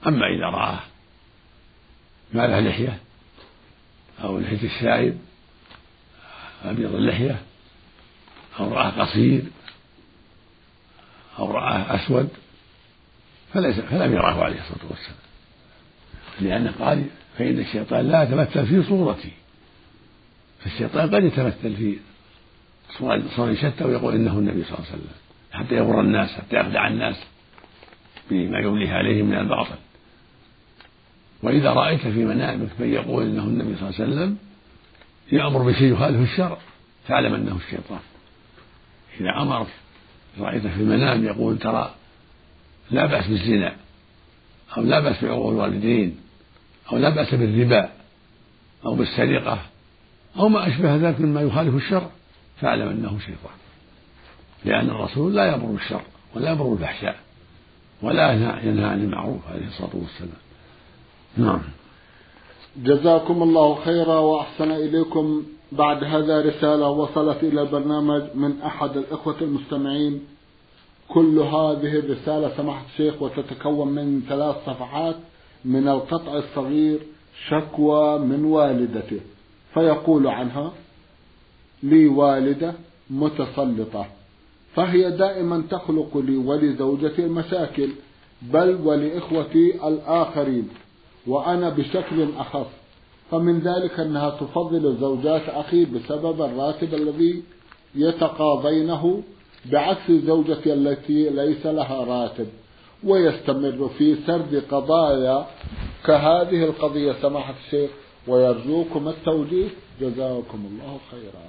أما 0.07 0.27
إذا 0.27 0.47
رآه 0.47 0.81
ما 2.33 2.47
له 2.47 2.61
لحية 2.61 2.99
أو 4.25 4.39
لحية 4.39 4.67
الشايب 4.67 5.19
أبيض 6.65 6.95
اللحية 6.95 7.43
أو 8.61 8.75
رآه 8.75 8.91
قصير 8.91 9.43
أو 11.39 11.51
رآه 11.51 11.95
أسود 11.95 12.29
فليس 13.55 13.81
فلم 13.81 14.13
يراه 14.13 14.45
عليه 14.45 14.61
الصلاة 14.61 14.91
والسلام. 14.91 15.19
لأنه 16.41 16.75
قال 16.79 17.07
فإن 17.39 17.59
الشيطان 17.59 18.09
لا 18.09 18.23
يتمثل 18.23 18.67
في 18.67 18.83
صورتي. 18.83 19.33
فالشيطان 20.67 21.15
قد 21.15 21.25
يتمثل 21.25 21.77
في 21.77 21.99
صور 23.37 23.55
شتى 23.55 23.85
ويقول 23.85 24.15
إنه 24.15 24.39
النبي 24.39 24.65
صلى 24.65 24.79
الله 24.79 24.89
عليه 24.91 24.99
وسلم 24.99 25.13
حتى 25.53 25.75
يغر 25.75 26.01
الناس 26.01 26.31
حتى 26.31 26.57
يخدع 26.57 26.89
الناس 26.89 27.17
بما 28.31 28.59
يمليه 28.59 28.93
عليهم 28.93 29.27
من 29.27 29.39
الباطل. 29.39 29.77
وإذا 31.43 31.73
رأيت 31.73 32.01
في 32.01 32.25
منامك 32.25 32.69
من 32.79 32.93
يقول 32.93 33.25
إنه 33.25 33.43
النبي 33.43 33.77
صلى 33.77 33.89
الله 33.89 34.01
عليه 34.01 34.13
وسلم 34.13 34.37
يأمر 35.33 35.63
بشيء 35.63 35.93
يخالف 35.93 36.31
الشرع 36.31 36.59
فاعلم 37.09 37.35
أنه 37.35 37.57
الشيطان. 37.57 38.01
إذا 39.21 39.43
أمر 39.43 39.67
رأيت 40.39 40.67
في 40.67 40.81
المنام 40.81 41.25
يقول 41.25 41.59
ترى 41.59 41.95
لا 42.91 43.07
بأس 43.07 43.27
بالزنا 43.27 43.77
أو 44.77 44.83
لا 44.83 45.01
بأس 45.01 45.25
بعقوق 45.25 45.51
الوالدين 45.51 46.17
أو 46.93 46.99
لا 46.99 47.09
بأس 47.09 47.35
بالربا 47.35 47.91
أو 48.87 48.95
بالسرقة 48.95 49.63
أو 50.39 50.49
ما 50.49 50.69
أشبه 50.69 50.97
ذلك 50.97 51.21
مما 51.21 51.41
يخالف 51.41 51.75
الشرع 51.75 52.09
فاعلم 52.61 52.89
أنه 52.89 53.19
شيطان. 53.19 53.57
لأن 54.65 54.91
الرسول 54.91 55.35
لا 55.35 55.45
يأمر 55.45 55.67
بالشر 55.67 56.03
ولا 56.35 56.49
يأمر 56.49 56.65
بالفحشاء 56.65 57.17
ولا 58.03 58.33
ينهى 58.33 58.85
عن 58.85 59.05
المعروف 59.05 59.49
عليه 59.49 59.67
الصلاة 59.67 59.91
والسلام. 59.95 60.41
نعم. 61.37 61.61
جزاكم 62.77 63.43
الله 63.43 63.75
خيرا 63.85 64.19
وأحسن 64.19 64.71
إليكم. 64.71 65.43
بعد 65.73 66.05
هذا 66.05 66.41
رسالة 66.41 66.89
وصلت 66.89 67.43
إلى 67.43 67.63
البرنامج 67.63 68.23
من 68.35 68.63
أحد 68.63 68.97
الإخوة 68.97 69.37
المستمعين. 69.41 70.21
كل 71.09 71.39
هذه 71.39 71.99
الرسالة 71.99 72.57
سماحة 72.57 72.85
الشيخ 72.93 73.23
وتتكون 73.23 73.89
من 73.89 74.23
ثلاث 74.29 74.57
صفحات 74.67 75.17
من 75.65 75.89
القطع 75.89 76.37
الصغير 76.37 76.99
شكوى 77.49 78.19
من 78.19 78.45
والدته. 78.45 79.21
فيقول 79.77 80.27
عنها 80.27 80.73
لي 81.83 82.07
والدة 82.07 82.75
متسلطة 83.11 84.07
فهي 84.75 85.11
دائما 85.11 85.63
تخلق 85.71 86.17
لي 86.17 86.37
ولزوجتي 86.37 87.25
المشاكل 87.25 87.89
بل 88.43 88.79
ولإخوتي 88.85 89.89
الآخرين 89.89 90.69
وأنا 91.27 91.69
بشكل 91.69 92.29
أخص 92.39 92.67
فمن 93.31 93.59
ذلك 93.59 94.01
أنها 94.01 94.31
تفضل 94.31 94.97
زوجات 95.01 95.49
أخي 95.49 95.85
بسبب 95.85 96.43
الراتب 96.43 96.95
الذي 96.95 97.43
يتقاضينه 97.95 99.23
بعكس 99.73 100.11
زوجتي 100.11 100.73
التي 100.73 101.31
ليس 101.31 101.67
لها 101.67 102.05
راتب 102.05 102.47
ويستمر 103.05 103.91
في 103.99 104.17
سرد 104.27 104.63
قضايا 104.71 105.47
كهذه 106.07 106.65
القضية 106.65 107.13
سماحة 107.23 107.55
الشيخ. 107.67 107.91
ويرجوكم 108.27 109.09
التوجيه. 109.09 109.69
جزاكم 110.01 110.67
الله 110.71 111.01
خيرا. 111.11 111.45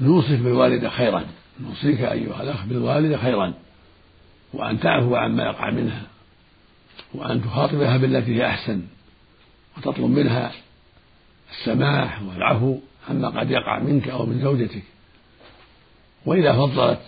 نوصف 0.00 0.42
بالوالدة 0.42 0.90
خيرا. 0.90 1.24
نوصيك 1.60 2.00
أيها 2.00 2.42
الأخ 2.42 2.64
بالوالدة 2.64 3.16
خيرا. 3.16 3.54
وأن 4.54 4.80
تعفو 4.80 5.16
عما 5.16 5.42
يقع 5.42 5.70
منها. 5.70 6.02
وأن 7.14 7.42
تخاطبها 7.42 7.96
بالتي 7.96 8.36
هي 8.36 8.46
أحسن. 8.46 8.82
وتطلب 9.76 10.10
منها 10.10 10.52
السماح 11.50 12.22
والعفو 12.22 12.78
عما 13.10 13.28
قد 13.28 13.50
يقع 13.50 13.78
منك 13.78 14.08
أو 14.08 14.26
من 14.26 14.40
زوجتك. 14.40 14.82
وإذا 16.26 16.52
فضلت 16.52 17.00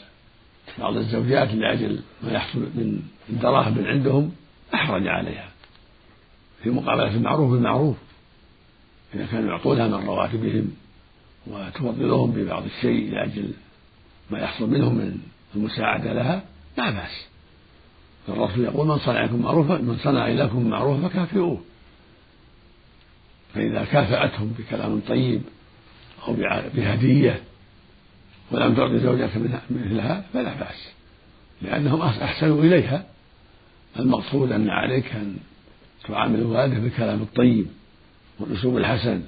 بعض 0.78 0.96
الزوجات 0.96 1.54
لأجل 1.54 2.00
ما 2.22 2.32
يحصل 2.32 2.58
من 2.58 3.02
دراهم 3.28 3.78
من 3.78 3.86
عندهم 3.86 4.32
أحرج 4.74 5.06
عليها. 5.06 5.48
في 6.62 6.70
مقابلة 6.70 7.14
المعروف 7.14 7.50
بالمعروف. 7.50 7.96
إذا 9.16 9.26
كانوا 9.26 9.50
يعطونها 9.50 9.88
من 9.88 10.06
رواتبهم 10.06 10.70
وتفضلهم 11.46 12.30
ببعض 12.30 12.64
الشيء 12.64 13.10
لأجل 13.10 13.50
ما 14.30 14.38
يحصل 14.38 14.70
منهم 14.70 14.94
من 14.94 15.18
المساعدة 15.54 16.12
لها 16.12 16.42
لا 16.78 16.90
بأس. 16.90 17.26
الرسول 18.28 18.64
يقول 18.64 18.86
من 18.86 18.98
صنع 18.98 19.24
لكم 19.24 19.42
معروفا 19.42 19.78
من 19.78 19.96
صنع 19.96 20.28
إليكم 20.28 20.68
معروفا 20.68 21.08
فكافئوه. 21.08 21.60
فإذا 23.54 23.84
كافأتهم 23.84 24.54
بكلام 24.58 25.00
طيب 25.08 25.42
أو 26.28 26.36
بهدية 26.74 27.42
ولم 28.50 28.74
تعطي 28.74 28.98
زوجك 28.98 29.30
مثلها 29.70 30.24
فلا 30.32 30.54
بأس. 30.54 30.92
لأنهم 31.62 32.02
أحسنوا 32.02 32.62
إليها. 32.62 33.06
المقصود 33.98 34.52
أن 34.52 34.70
عليك 34.70 35.12
أن 35.12 35.36
تعامل 36.08 36.42
والدك 36.42 36.76
بالكلام 36.76 37.22
الطيب 37.22 37.66
والأسلوب 38.40 38.76
الحسن. 38.76 39.22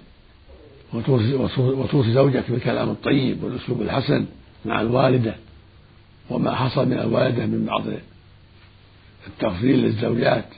وتوصي 1.55 2.12
زوجك 2.12 2.50
بالكلام 2.50 2.91
الطيب 2.91 3.43
والأسلوب 3.45 3.83
الحسن 3.83 4.27
مع 4.65 4.81
الوالدة 4.81 5.35
وما 6.31 6.55
حصل 6.55 6.88
من 6.88 6.99
الوالدة 6.99 7.47
من 7.47 7.67
بعض 7.67 7.83
التفضيل 9.27 9.79
للزوجات. 9.79 10.49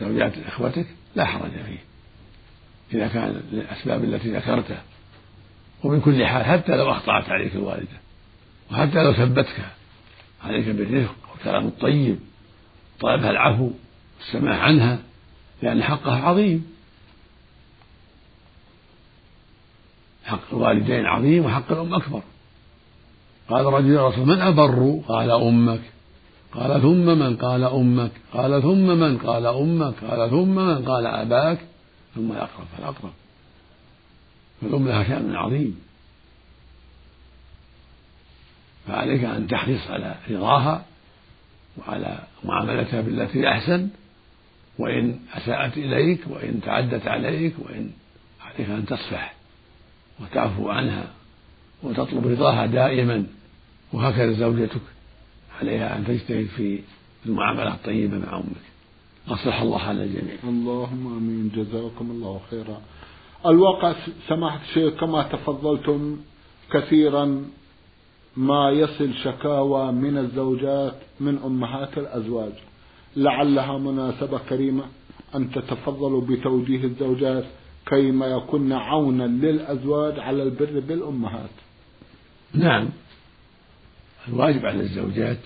زوجات 0.00 0.32
إخوتك 0.46 0.86
لا 1.16 1.24
حرج 1.24 1.50
فيه. 1.50 1.84
إذا 2.94 3.08
كان 3.08 3.42
للأسباب 3.52 4.04
التي 4.04 4.30
ذكرتها. 4.30 4.82
ومن 5.84 6.00
كل 6.00 6.26
حال 6.26 6.44
حتى 6.44 6.76
لو 6.76 6.90
أخطأت 6.90 7.28
عليك 7.28 7.54
الوالدة 7.54 7.98
وحتى 8.70 9.02
لو 9.02 9.12
ثبتك 9.12 9.56
عليك 10.44 10.68
بالرفق 10.68 11.14
والكلام 11.32 11.66
الطيب 11.66 12.18
طلبها 13.00 13.30
العفو 13.30 13.70
والسماح 14.18 14.60
عنها 14.60 14.98
لأن 15.62 15.82
حقها 15.82 16.22
عظيم. 16.22 16.75
حق 20.26 20.40
الوالدين 20.52 21.06
عظيم 21.06 21.44
وحق 21.44 21.72
الأم 21.72 21.94
أكبر. 21.94 22.22
قال 23.48 23.66
رجل 23.66 23.90
يا 23.90 24.08
رسول 24.08 24.26
من 24.26 24.40
أبر؟ 24.40 25.00
قال 25.08 25.30
أمك. 25.30 25.80
قال 26.52 26.82
ثم 26.82 27.18
من؟ 27.18 27.36
قال 27.36 27.64
أمك. 27.64 28.10
قال 28.32 28.62
ثم 28.62 28.86
من؟ 28.98 29.18
قال 29.18 29.46
أمك. 29.46 29.94
قال 30.10 30.30
ثم 30.30 30.56
من؟ 30.56 30.84
قال 30.84 31.06
أباك. 31.06 31.58
ثم 32.14 32.32
الأقرب 32.32 32.66
فالأقرب. 32.76 33.12
فالأم 34.60 34.88
لها 34.88 35.04
شأن 35.04 35.34
عظيم. 35.34 35.80
فعليك 38.86 39.24
أن 39.24 39.46
تحرص 39.46 39.90
على 39.90 40.14
رضاها 40.30 40.84
وعلى 41.78 42.18
معاملتها 42.44 43.00
بالتي 43.00 43.48
أحسن. 43.48 43.88
وإن 44.78 45.18
أساءت 45.34 45.76
إليك 45.76 46.20
وإن 46.26 46.60
تعدت 46.60 47.06
عليك 47.06 47.54
وإن 47.58 47.90
عليك 48.40 48.70
أن 48.70 48.86
تصفح. 48.86 49.35
وتعفو 50.20 50.68
عنها 50.68 51.06
وتطلب 51.82 52.26
رضاها 52.26 52.66
دائما 52.66 53.26
وهكذا 53.92 54.32
زوجتك 54.32 54.80
عليها 55.60 55.96
أن 55.96 56.06
تجتهد 56.06 56.46
في 56.46 56.80
المعاملة 57.26 57.74
الطيبة 57.74 58.18
مع 58.18 58.36
أمك. 58.36 58.66
أصلح 59.28 59.60
الله 59.60 59.78
حال 59.78 60.00
الجميع. 60.00 60.36
اللهم 60.44 61.06
آمين. 61.16 61.50
جزاكم 61.54 62.10
الله 62.10 62.40
خيرا. 62.50 62.80
الواقع 63.46 63.94
سماحة 64.28 64.60
الشيخ 64.68 64.94
كما 64.94 65.22
تفضلتم 65.22 66.16
كثيرا 66.72 67.44
ما 68.36 68.70
يصل 68.70 69.14
شكاوى 69.14 69.92
من 69.92 70.18
الزوجات 70.18 70.94
من 71.20 71.38
أمهات 71.44 71.98
الأزواج. 71.98 72.52
لعلها 73.16 73.78
مناسبة 73.78 74.38
كريمة 74.38 74.84
أن 75.34 75.50
تتفضلوا 75.50 76.20
بتوجيه 76.20 76.84
الزوجات 76.84 77.44
كيما 77.86 78.26
يكن 78.26 78.72
عونا 78.72 79.24
للأزواج 79.24 80.18
على 80.18 80.42
البر 80.42 80.80
بالأمهات. 80.80 81.50
نعم 82.54 82.88
الواجب 84.28 84.66
على 84.66 84.80
الزوجات 84.80 85.38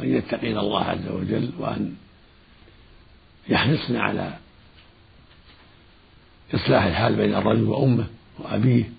أن 0.00 0.16
يتقين 0.16 0.58
الله 0.58 0.84
عز 0.84 1.08
وجل 1.08 1.50
وأن 1.58 1.94
يحرصن 3.48 3.96
على 3.96 4.38
إصلاح 6.54 6.84
الحال 6.84 7.16
بين 7.16 7.34
الرجل 7.34 7.62
وأمه 7.62 8.06
وأبيه 8.38 8.90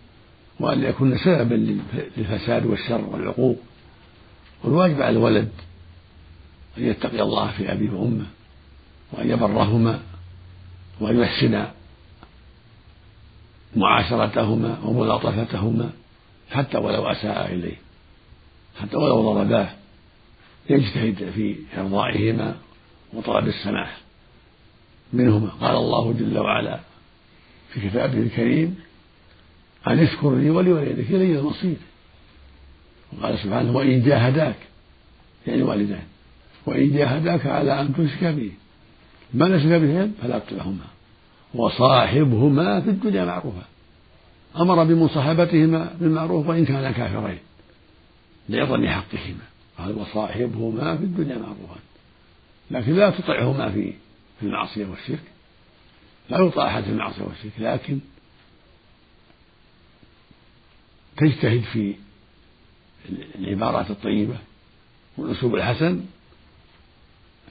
وأن 0.60 0.84
يكون 0.84 1.17
سببا 1.17 1.84
للفساد 2.17 2.65
والشر 2.65 3.06
والعقوق 3.06 3.58
والواجب 4.63 5.02
على 5.02 5.17
الولد 5.17 5.50
أن 6.78 6.84
يتقي 6.84 7.22
الله 7.22 7.52
في 7.52 7.72
أبيه 7.72 7.91
وأمه 7.91 8.26
وأن 9.12 9.30
يبرهما 9.30 10.00
وأن 11.00 11.20
يحسن 11.20 11.67
معاشرتهما 13.76 14.80
وملاطفتهما 14.84 15.90
حتى 16.52 16.78
ولو 16.78 17.08
أساء 17.08 17.54
إليه 17.54 17.76
حتى 18.82 18.98
ولو 18.98 19.34
ضرباه 19.34 19.70
يجتهد 20.70 21.32
في 21.36 21.56
إرضائهما 21.78 22.56
وطلب 23.14 23.48
السماح 23.48 23.98
منهما. 25.14 25.50
قال 25.50 25.76
الله 25.76 26.14
جل 26.14 26.38
وعلا 26.38 26.80
في 27.70 27.90
كتابه 27.90 28.18
الكريم 28.18 28.76
أن 29.88 30.00
اشكر 30.00 30.36
لي 30.36 30.50
ولوالديك 30.50 31.12
إلي 31.12 31.40
المصير 31.40 31.78
وقال 33.14 33.40
سبحانه 33.40 33.72
وإن 33.72 34.04
جاهداك 34.04 34.56
يعني 35.48 35.62
والدان 35.64 36.04
وإن 36.66 36.94
جاهداك 36.94 37.46
على 37.46 37.82
أن 37.82 37.94
تشرك 37.94 38.24
بي 38.24 38.52
ما 39.34 39.46
ليس 39.46 39.64
بهم 39.64 40.14
فلا 40.22 40.40
تطعهما 40.40 40.86
وصاحبهما 41.54 42.82
في 42.82 42.90
الدنيا 42.90 43.26
معروفا. 43.26 43.66
أمر 44.58 44.84
بمصاحبتهما 44.84 45.96
بالمعروف 46.00 46.48
وإن 46.48 46.66
كانا 46.66 46.92
كافرين 46.92 47.40
لعظم 48.50 48.88
حقهما. 48.88 49.44
قال 49.78 49.98
وصاحبهما 49.98 50.98
في 50.98 51.04
الدنيا 51.04 51.38
معروفا. 51.38 51.80
لكن 52.72 52.96
لا 52.96 53.10
تطعهما 53.10 53.72
في 53.72 53.94
في 54.40 54.46
المعصية 54.46 54.86
والشرك. 54.86 55.24
لا 56.30 56.40
يطاع 56.40 56.68
أحد 56.68 56.84
في 56.84 56.90
المعصية 56.90 57.24
والشرك. 57.24 57.52
لكن 57.60 58.00
تجتهد 61.18 61.62
في 61.62 61.96
العبارات 63.36 63.92
الطيبة 63.92 64.38
والأسلوب 65.18 65.56
الحسن 65.56 66.06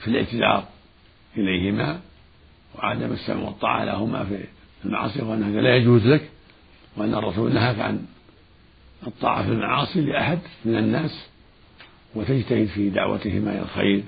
في 0.00 0.08
الإعتذار 0.08 0.68
إليهما 1.36 2.00
وعدم 2.78 3.12
السمع 3.12 3.42
والطاعة 3.42 3.84
لهما 3.84 4.24
في 4.24 4.44
المعاصي 4.84 5.22
وأنه 5.22 5.60
لا 5.60 5.76
يجوز 5.76 6.06
لك 6.06 6.30
وأن 6.96 7.14
الرسول 7.14 7.54
نهاك 7.54 7.78
عن 7.78 8.06
الطاعة 9.06 9.42
في 9.42 9.52
المعاصي 9.52 10.00
لأحد 10.00 10.38
من 10.64 10.76
الناس 10.76 11.26
وتجتهد 12.14 12.66
في 12.66 12.90
دعوتهما 12.90 13.52
إلى 13.52 13.62
الخير 13.62 14.02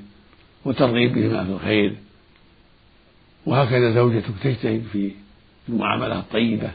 وترغيبهما 0.64 1.44
في 1.44 1.50
الخير 1.50 1.96
وهكذا 3.46 3.94
زوجتك 3.94 4.34
تجتهد 4.42 4.84
في 4.92 5.12
المعاملة 5.68 6.18
الطيبة 6.18 6.70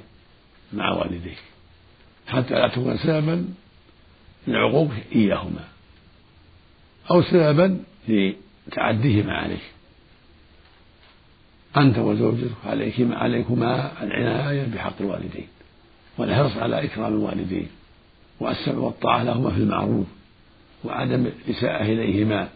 مع 0.74 0.92
والديك. 0.92 1.38
حتى 2.28 2.54
لا 2.54 2.68
تكون 2.68 2.98
سببا 2.98 3.46
للعقوق 4.48 4.92
إياهما 5.16 5.64
أو 7.12 7.22
سببا 7.22 7.84
لتعديهما 8.08 9.34
عليه 9.34 9.73
أنت 11.78 11.98
وزوجتك 11.98 12.52
عليكما 12.66 13.18
عليكما 13.18 14.04
العناية 14.04 14.68
بحق 14.74 14.94
الوالدين 15.02 15.48
والحرص 16.18 16.58
على 16.58 16.84
إكرام 16.84 17.14
الوالدين 17.14 17.68
والسمع 18.40 18.78
والطاعة 18.78 19.24
لهما 19.24 19.50
في 19.50 19.58
المعروف 19.58 20.06
وعدم 20.84 21.26
الإساءة 21.26 21.84
إليهما. 21.84 22.48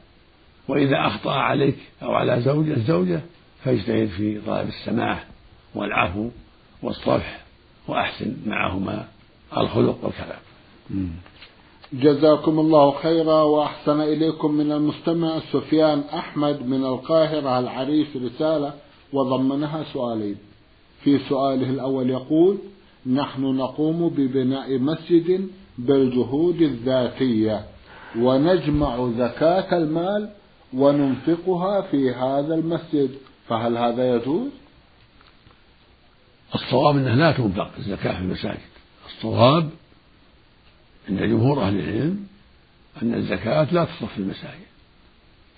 وإذا 0.68 1.08
أخطأ 1.08 1.32
عليك 1.32 1.78
أو 2.04 2.14
على 2.14 2.42
زوج 2.42 2.70
الزوجة 2.70 3.22
فاجتهد 3.64 4.08
في 4.08 4.42
طلب 4.48 4.68
السماح 4.68 5.26
والعفو 5.76 6.30
والصفح 6.84 7.40
وأحسن 7.88 8.36
معهما 8.46 9.08
الخلق 9.58 9.98
والكلام. 10.04 10.40
جزاكم 11.94 12.60
الله 12.60 12.92
خيرا 12.92 13.42
وأحسن 13.42 14.02
إليكم 14.02 14.52
من 14.52 14.72
المستمع 14.72 15.40
سفيان 15.40 16.04
أحمد 16.14 16.66
من 16.66 16.86
القاهرة 16.86 17.60
العريش 17.60 18.08
رسالة. 18.16 18.74
وضمنها 19.14 19.84
سؤالين. 19.94 20.36
في 21.04 21.20
سؤاله 21.20 21.70
الأول 21.70 22.10
يقول 22.10 22.58
نحن 23.06 23.42
نقوم 23.42 24.10
ببناء 24.10 24.80
مسجد 24.80 25.50
بالجهود 25.78 26.62
الذاتية 26.62 27.66
ونجمع 28.18 29.12
زكاة 29.18 29.78
المال 29.78 30.30
وننفقها 30.74 31.82
في 31.82 32.12
هذا 32.12 32.56
المسجد 32.56 33.10
فهل 33.48 33.78
هذا 33.78 34.16
يجوز؟ 34.16 34.50
الصواب 36.56 36.98
انها 36.98 37.16
لا 37.16 37.32
تنفق 37.32 37.72
الزكاة 37.78 38.14
في 38.14 38.22
المساجد. 38.22 38.60
الصواب 39.06 39.70
عند 41.10 41.20
جمهور 41.20 41.62
أهل 41.62 41.80
العلم 41.80 42.28
أن 43.02 43.14
الزكاة 43.14 43.74
لا 43.74 43.86
تصرف 43.86 44.14
في 44.14 44.18
المساجد 44.18 44.68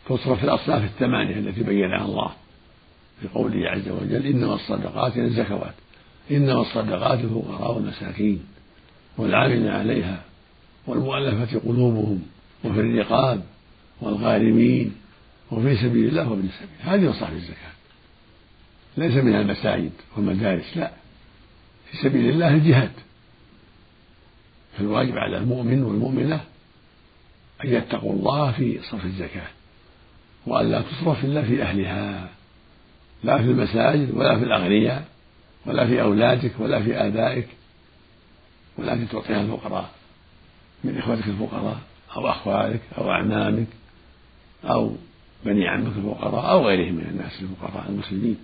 تصرف 0.06 0.40
في 0.40 0.44
الأصناف 0.44 0.84
الثمانية 0.84 1.40
التي 1.40 1.64
بينها 1.64 2.06
الله. 2.06 2.32
في 3.22 3.28
قوله 3.28 3.70
عز 3.70 3.90
وجل 3.90 4.26
إنما 4.26 4.54
الصدقات 4.56 5.18
الزكوات 5.18 5.74
إنما 6.32 6.62
الصدقات 6.62 7.20
الفقراء 7.20 7.76
والمساكين 7.76 8.44
والعاملين 9.18 9.68
عليها 9.68 10.24
والمؤلفة 10.88 11.60
قلوبهم 11.60 12.22
وفي 12.64 12.80
الرقاب 12.80 13.44
والغارمين 14.02 14.96
وفي 15.52 15.78
سبيل 15.78 16.08
الله 16.10 16.30
وابن 16.30 16.48
السبيل. 16.48 16.70
هذه 16.80 17.10
مصارف 17.10 17.34
الزكاة. 17.34 17.72
ليس 18.98 19.14
منها 19.24 19.42
المساجد 19.42 19.92
والمدارس 20.18 20.78
لا. 20.78 20.92
في 21.92 21.98
سبيل 21.98 22.30
الله 22.30 22.48
الجهاد. 22.54 22.92
فالواجب 24.78 25.18
على 25.18 25.38
المؤمن 25.38 25.84
والمؤمنة 25.84 26.42
أن 27.64 27.74
يتقوا 27.74 28.14
الله 28.14 28.52
في 28.52 28.80
صرف 28.82 29.06
الزكاة 29.06 29.48
وأن 30.48 30.72
لا 30.72 30.82
تصرف 30.82 31.26
إلا 31.26 31.42
في 31.42 31.64
أهلها. 31.64 32.30
لا 33.24 33.38
في 33.38 33.44
المساجد 33.44 34.16
ولا 34.16 34.40
في 34.40 34.46
الأغنياء 34.46 35.04
ولا 35.66 35.88
في 35.88 36.02
أولادك 36.02 36.52
ولا 36.60 36.84
في 36.84 36.98
آبائك 36.98 37.48
ولكن 38.78 39.08
تعطيها 39.12 39.42
الفقراء. 39.42 39.90
من 40.84 40.98
إخوتك 40.98 41.28
الفقراء 41.28 41.78
أو 42.18 42.30
أخوالك 42.30 42.82
أو 42.98 43.12
أعمامك 43.12 43.68
أو 44.66 44.92
بني 45.46 45.68
عمك 45.68 45.98
الفقراء 45.98 46.52
أو 46.52 46.68
غيرهم 46.68 46.94
من 46.94 47.08
الناس 47.10 47.42
الفقراء 47.42 47.90
المسلمين. 47.90 48.38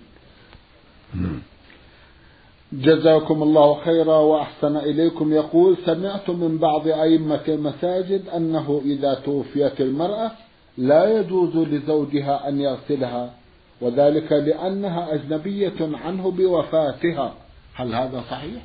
جزاكم 2.72 3.42
الله 3.42 3.80
خيرا 3.84 4.16
وأحسن 4.16 4.76
إليكم. 4.76 5.32
يقول 5.32 5.76
سمعت 5.86 6.30
من 6.30 6.58
بعض 6.58 6.88
أئمة 6.88 7.44
المساجد 7.48 8.28
أنه 8.28 8.82
إذا 8.84 9.14
توفيت 9.14 9.80
المرأة 9.80 10.30
لا 10.78 11.20
يجوز 11.20 11.56
لزوجها 11.56 12.48
أن 12.48 12.60
يغسلها. 12.60 13.34
وذلك 13.80 14.32
لأنها 14.32 15.14
أجنبية 15.14 15.74
عنه 15.80 16.30
بوفاتها. 16.30 17.34
هل 17.74 17.94
هذا 17.94 18.24
صحيح؟ 18.30 18.62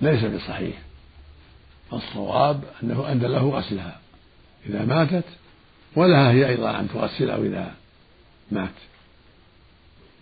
ليس 0.00 0.24
بصحيح. 0.24 0.78
الصواب 1.92 2.64
أنه 2.82 3.12
أن 3.12 3.20
له 3.20 3.50
غسلها 3.50 4.00
إذا 4.66 4.84
ماتت 4.84 5.24
ولها 5.96 6.30
هي 6.30 6.48
أيضا 6.48 6.80
أن 6.80 6.88
تغسله 6.88 7.36
إذا 7.36 7.74
مات. 8.50 8.70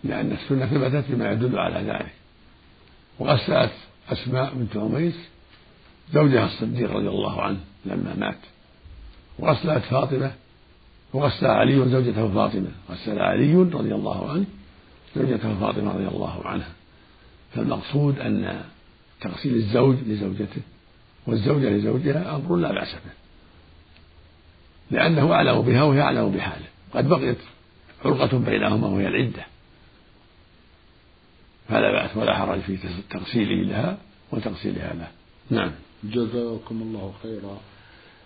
لأن 0.03 0.31
السنة 0.31 0.65
ثبتت 0.65 1.11
بما 1.11 1.31
يدل 1.31 1.59
على 1.59 1.91
ذلك. 1.91 2.13
وغسلت 3.19 3.71
أسماء 4.09 4.53
بنت 4.53 4.77
عميس 4.77 5.15
زوجها 6.13 6.45
الصديق 6.45 6.91
رضي 6.91 7.09
الله 7.09 7.41
عنه 7.41 7.59
لما 7.85 8.15
مات. 8.17 8.39
وغسلت 9.39 9.83
فاطمة 9.83 10.31
وغسل 11.13 11.45
علي 11.45 11.89
زوجته 11.89 12.27
فاطمة. 12.33 12.71
غسل 12.91 13.19
علي 13.19 13.53
رضي 13.55 13.95
الله 13.95 14.31
عنه 14.31 14.45
زوجته 15.15 15.59
فاطمة 15.59 15.93
رضي 15.93 16.07
الله 16.07 16.47
عنها. 16.47 16.71
فالمقصود 17.55 18.19
أن 18.19 18.63
تغسيل 19.21 19.55
الزوج 19.55 19.95
لزوجته 20.07 20.61
والزوجة 21.27 21.69
لزوجها 21.69 22.35
أمر 22.35 22.55
لا 22.55 22.71
بأس 22.71 22.93
به. 22.93 23.11
لأنه 24.91 25.33
أعلم 25.33 25.61
بها 25.61 25.83
وهي 25.83 26.01
أعلم 26.01 26.31
بحاله. 26.31 26.67
قد 26.93 27.09
بقيت 27.09 27.37
علقة 28.05 28.37
بينهما 28.37 28.87
وهي 28.87 29.07
العدة. 29.07 29.45
فلا 31.69 31.91
بأس 31.91 32.17
ولا 32.17 32.37
حرج 32.37 32.59
في 32.59 32.77
تغسيله 33.09 33.69
لها 33.69 33.97
وتغسيلها 34.31 34.93
له. 34.93 35.07
نعم. 35.49 35.71
جزاكم 36.03 36.81
الله 36.81 37.13
خيرا. 37.23 37.57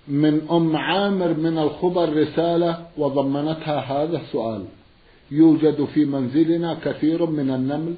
من 0.07 0.41
أم 0.51 0.75
عامر 0.75 1.33
من 1.33 1.57
الخبر 1.57 2.21
رسالة 2.21 2.85
وضمنتها 2.97 3.79
هذا 3.79 4.17
السؤال. 4.17 4.63
يوجد 5.31 5.85
في 5.85 6.05
منزلنا 6.05 6.77
كثير 6.85 7.25
من 7.25 7.49
النمل 7.49 7.95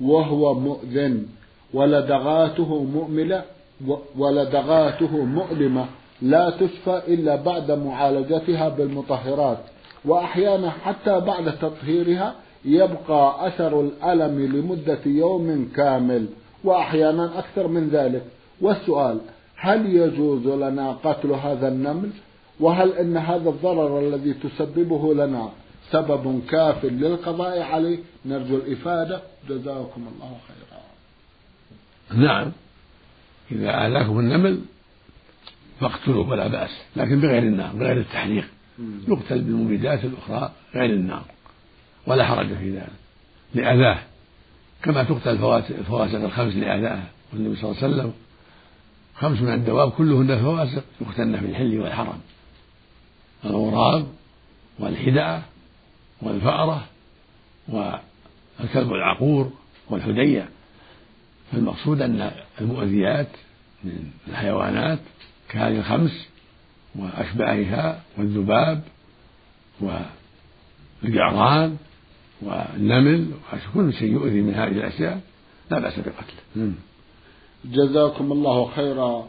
وهو 0.00 0.54
مؤذن 0.54 1.26
ولدغاته 1.74 2.82
مؤملة 2.84 3.42
ولدغاته 4.18 5.24
مؤلمة 5.24 5.86
لا 6.22 6.50
تشفى 6.50 7.02
إلا 7.08 7.36
بعد 7.36 7.70
معالجتها 7.70 8.68
بالمطهرات 8.68 9.58
وأحيانا 10.04 10.70
حتى 10.70 11.20
بعد 11.20 11.58
تطهيرها 11.58 12.34
يبقى 12.64 13.48
أثر 13.48 13.80
الألم 13.80 14.56
لمدة 14.56 14.98
يوم 15.06 15.68
كامل 15.76 16.26
وأحيانا 16.64 17.38
أكثر 17.38 17.68
من 17.68 17.88
ذلك. 17.88 18.22
والسؤال 18.60 19.18
هل 19.56 19.86
يجوز 19.86 20.46
لنا 20.46 20.92
قتل 20.92 21.30
هذا 21.30 21.68
النمل؟ 21.68 22.10
وهل 22.60 22.92
إن 22.92 23.16
هذا 23.16 23.50
الضرر 23.50 24.00
الذي 24.00 24.34
تسببه 24.34 25.14
لنا 25.14 25.50
سبب 25.90 26.42
كاف 26.50 26.84
للقضاء 26.84 27.62
عليه؟ 27.62 27.98
نرجو 28.26 28.56
الإفادة. 28.56 29.20
جزاكم 29.48 30.08
الله 30.14 30.36
خيرا. 30.48 30.80
نعم. 32.26 32.52
إذا 33.52 33.86
اذاكم 33.86 34.18
النمل 34.18 34.60
فاقتلوه 35.80 36.30
ولا 36.30 36.48
بأس. 36.48 36.70
لكن 36.96 37.20
بغير 37.20 37.42
النار 37.42 37.72
بغير 37.72 37.96
التحريق 37.96 38.44
يقتل 39.08 39.40
بالمبيدات 39.40 40.04
الأخرى 40.04 40.52
غير 40.74 40.90
النار. 40.90 41.24
ولا 42.06 42.24
حرج 42.24 42.54
في 42.54 42.70
ذلك. 42.70 42.92
لأذاه. 43.54 43.98
كما 44.82 45.02
تقتل 45.02 45.30
الفواسق 45.30 46.24
الخمس 46.24 46.54
لأذاه. 46.56 47.02
والنبي 47.32 47.56
صلى 47.56 47.70
الله 47.70 47.82
عليه 47.82 47.94
وسلم 47.94 48.12
خمس 49.18 49.40
من 49.40 49.52
الدواب 49.52 49.90
كلهن 49.90 50.38
فواسق 50.42 50.84
يقتلن 51.00 51.40
في 51.40 51.46
الحل 51.46 51.78
والحرم. 51.80 52.20
الغراب 53.44 54.06
والحدعة 54.78 55.42
والفأرة 56.22 56.86
والكلب 57.68 58.92
العقور 58.92 59.52
والحدية. 59.90 60.48
فالمقصود 61.52 62.02
أن 62.02 62.30
المؤذيات 62.60 63.28
من 63.84 64.10
الحيوانات 64.28 64.98
كهذه 65.48 65.78
الخمس 65.78 66.28
وأشباهها 66.94 68.02
والذباب 68.18 68.82
والجعران 71.02 71.76
والنمل 72.42 73.30
وكل 73.52 73.92
شيء 73.92 74.12
يؤذي 74.12 74.40
من 74.40 74.54
هذه 74.54 74.72
الأشياء 74.72 75.20
لا 75.70 75.78
بأس 75.78 75.98
بقتله. 75.98 76.72
جزاكم 77.72 78.32
الله 78.32 78.70
خيرا. 78.76 79.26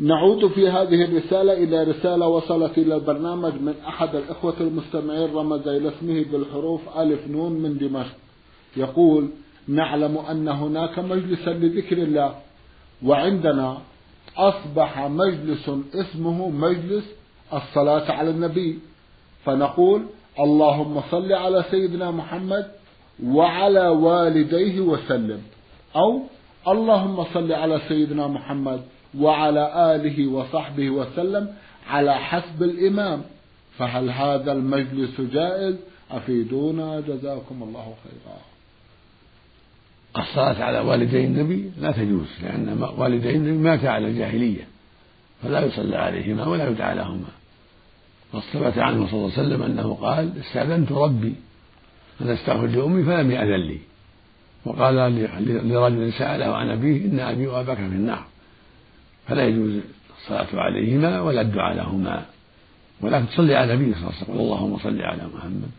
نعود 0.00 0.46
في 0.46 0.68
هذه 0.68 1.04
الرسالة 1.04 1.52
إلى 1.52 1.84
رسالة 1.84 2.28
وصلت 2.28 2.78
إلى 2.78 2.94
البرنامج 2.94 3.52
من 3.52 3.74
أحد 3.88 4.14
الإخوة 4.14 4.54
المستمعين 4.60 5.34
رمز 5.34 5.68
إلى 5.68 5.88
اسمه 5.88 6.24
بالحروف 6.32 6.98
ألف 6.98 7.28
نون 7.28 7.52
من 7.52 7.78
دمشق. 7.78 8.16
يقول 8.76 9.28
نعلم 9.68 10.18
أن 10.18 10.48
هناك 10.48 10.98
مجلسا 10.98 11.50
لذكر 11.50 11.98
الله 11.98 12.34
وعندنا 13.04 13.78
أصبح 14.36 15.06
مجلس 15.06 15.70
اسمه 15.94 16.48
مجلس 16.48 17.04
الصلاة 17.52 18.12
على 18.12 18.30
النبي. 18.30 18.78
فنقول 19.44 20.02
اللهم 20.40 21.00
صل 21.10 21.32
على 21.32 21.64
سيدنا 21.70 22.10
محمد 22.10 22.66
وعلى 23.24 23.88
والديه 23.88 24.80
وسلم 24.80 25.42
أو 25.96 26.20
اللهم 26.68 27.24
صل 27.34 27.52
على 27.52 27.80
سيدنا 27.88 28.26
محمد 28.26 28.82
وعلى 29.18 29.94
آله 29.94 30.26
وصحبه 30.26 30.90
وسلم 30.90 31.54
على 31.88 32.14
حسب 32.14 32.62
الإمام. 32.62 33.22
فهل 33.78 34.10
هذا 34.10 34.52
المجلس 34.52 35.20
جائز؟ 35.20 35.76
أفيدونا 36.10 37.00
جزاكم 37.00 37.62
الله 37.62 37.94
خيرا. 38.04 38.38
الصلاة 40.24 40.64
على 40.64 40.78
والدي 40.78 41.24
النبي 41.24 41.70
لا 41.80 41.92
تجوز 41.92 42.26
لأن 42.42 42.88
والدي 42.98 43.30
النبي 43.30 43.58
مات 43.58 43.84
على 43.84 44.08
الجاهلية 44.08 44.68
فلا 45.42 45.64
يصلى 45.64 45.96
عليهما 45.96 46.46
ولا 46.46 46.68
يدعى 46.68 46.94
لهما. 46.94 47.28
وثبت 48.34 48.78
عنه 48.78 49.06
صلى 49.06 49.14
الله 49.14 49.32
عليه 49.38 49.42
وسلم 49.48 49.62
أنه 49.62 49.94
قال 49.94 50.32
استأذنت 50.40 50.92
ربي 50.92 51.34
أن 52.20 52.28
أستغفر 52.28 52.66
لأمي 52.66 53.02
فلم 53.04 53.30
يأذن 53.30 53.60
لي. 53.60 53.78
وقال 54.64 54.94
لرجل 55.68 56.12
سأله 56.12 56.56
عن 56.56 56.70
أبيه 56.70 57.04
إن 57.04 57.20
أبي 57.20 57.46
وأباك 57.46 57.76
في 57.76 57.82
النار. 57.82 58.24
فلا 59.28 59.46
يجوز 59.46 59.80
الصلاة 60.18 60.46
عليهما 60.60 61.20
ولا 61.20 61.40
الدعاء 61.40 61.76
لهما. 61.76 62.24
ولكن 63.00 63.26
تصلي 63.26 63.54
على 63.54 63.74
النبي 63.74 63.94
صلى 63.94 64.02
الله 64.02 64.12
عليه 64.14 64.22
وسلم. 64.22 64.40
اللهم 64.40 64.78
صل 64.78 65.02
على 65.02 65.22
محمد. 65.34 65.70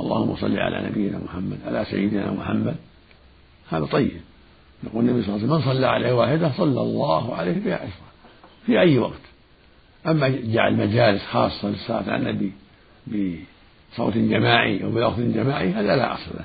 اللهم 0.00 0.36
صل 0.36 0.58
على 0.58 0.88
نبينا 0.88 1.18
محمد. 1.18 1.58
على 1.66 1.84
سيدنا 1.84 2.32
محمد. 2.32 2.76
هذا 3.70 3.84
طيب. 3.84 4.20
يقول 4.84 5.04
النبي 5.08 5.22
صلى 5.22 5.36
الله 5.36 5.44
عليه 5.44 5.54
وسلم 5.54 5.68
من 5.68 5.74
صلى 5.74 5.86
عليه 5.86 6.12
واحدة 6.12 6.52
صلى 6.52 6.80
الله 6.80 7.34
عليه 7.36 7.64
بها 7.64 7.74
عشرة 7.74 8.12
في 8.66 8.80
أي 8.80 8.98
وقت. 8.98 9.20
أما 10.06 10.28
جعل 10.28 10.76
مجالس 10.76 11.22
خاصة 11.22 11.68
للصلاة 11.68 12.12
على 12.12 12.30
النبي 12.30 12.52
بصوت 13.06 14.16
جماعي 14.16 14.84
أو 14.84 14.90
بلفظ 14.90 15.20
جماعي 15.20 15.72
هذا 15.72 15.96
لا 15.96 16.14
أصل 16.14 16.30
له. 16.34 16.44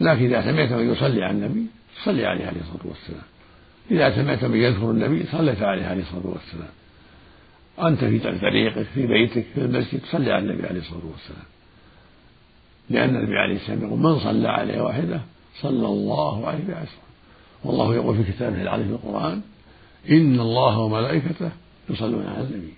لكن 0.00 0.24
إذا 0.24 0.42
سمعت 0.42 0.72
من 0.72 0.92
يصلي 0.92 1.24
على 1.24 1.30
النبي 1.30 1.66
صلي 2.04 2.26
عليه 2.26 2.46
عليه 2.46 2.60
الصلاة 2.60 2.86
والسلام. 2.86 3.26
إذا 3.90 4.16
سمعت 4.16 4.44
من 4.44 4.56
يذكر 4.56 4.90
النبي 4.90 5.24
صليت 5.32 5.62
عليه 5.62 5.86
عليه 5.86 6.02
الصلاة 6.02 6.26
والسلام. 6.26 6.68
أنت 7.78 8.04
في 8.04 8.18
طريقك 8.18 8.86
في 8.94 9.06
بيتك 9.06 9.46
في 9.54 9.60
المسجد 9.60 10.00
صلي 10.10 10.32
على 10.32 10.44
النبي 10.44 10.66
عليه 10.66 10.80
الصلاة 10.80 11.06
والسلام. 11.12 11.46
لأن 12.90 13.16
النبي 13.16 13.38
عليه 13.38 13.56
السلام 13.56 13.82
يقول 13.82 13.98
من 13.98 14.18
صلى 14.18 14.48
عليه 14.48 14.80
واحدة 14.80 15.20
صلى 15.60 15.86
الله 15.86 16.46
عليه 16.46 16.64
بعشرة 16.68 17.06
والله 17.64 17.94
يقول 17.94 18.16
في 18.16 18.32
كتابه 18.32 18.62
العظيم 18.62 18.86
في 18.86 18.92
القرآن 18.92 19.40
إن 20.10 20.40
الله 20.40 20.78
وملائكته 20.78 21.50
يصلون 21.90 22.26
على 22.26 22.44
النبي. 22.44 22.74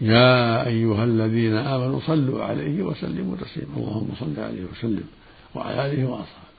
يا 0.00 0.66
أيها 0.66 1.04
الذين 1.04 1.54
آمنوا 1.54 2.00
صلوا 2.06 2.44
عليه 2.44 2.82
وسلموا 2.82 3.36
تسليما. 3.36 3.76
اللهم 3.76 4.08
صل 4.20 4.42
عليه 4.42 4.64
وسلم 4.72 5.04
وعلى 5.54 5.86
آله 5.86 6.04
وأصحابه. 6.04 6.49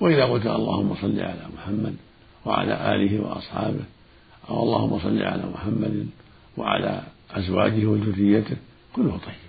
وإذا 0.00 0.24
قلت 0.24 0.46
اللهم 0.46 0.94
صل 0.94 1.20
على 1.20 1.46
محمد 1.56 1.96
وعلى 2.44 2.94
آله 2.94 3.20
وأصحابه 3.20 3.84
أو 4.50 4.62
اللهم 4.62 4.98
صل 4.98 5.22
على 5.22 5.42
محمد 5.54 6.06
وعلى 6.56 7.02
أزواجه 7.30 7.86
وذريته 7.86 8.56
كله 8.92 9.10
طيب. 9.10 9.48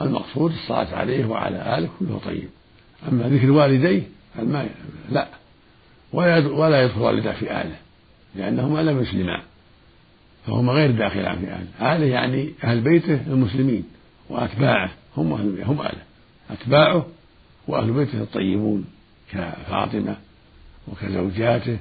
المقصود 0.00 0.52
الصلاة 0.52 0.94
عليه 0.94 1.24
وعلى 1.24 1.78
آله 1.78 1.88
كله 1.98 2.20
طيب. 2.24 2.48
أما 3.08 3.28
ذكر 3.28 3.50
والديه 3.50 4.02
فما 4.34 4.68
لا. 5.10 5.28
ولا 6.12 6.82
يدخل 6.82 7.00
والده 7.00 7.32
في 7.32 7.60
آله 7.60 7.76
لأنهما 8.34 8.82
لم 8.82 9.02
يسلما. 9.02 9.42
فهما 10.46 10.72
غير 10.72 10.90
داخلان 10.90 11.38
في 11.38 11.44
آله. 11.44 11.96
آله 11.96 12.06
يعني 12.06 12.52
أهل 12.64 12.80
بيته 12.80 13.20
المسلمين 13.26 13.84
وأتباعه 14.28 14.90
هم 15.16 15.32
أهل 15.32 15.62
هم 15.62 15.80
آله. 15.80 16.02
أتباعه 16.50 17.06
وأهل 17.68 17.92
بيته 17.92 18.22
الطيبون. 18.22 18.84
كفاطمة 19.32 20.16
وكزوجاته 20.88 21.78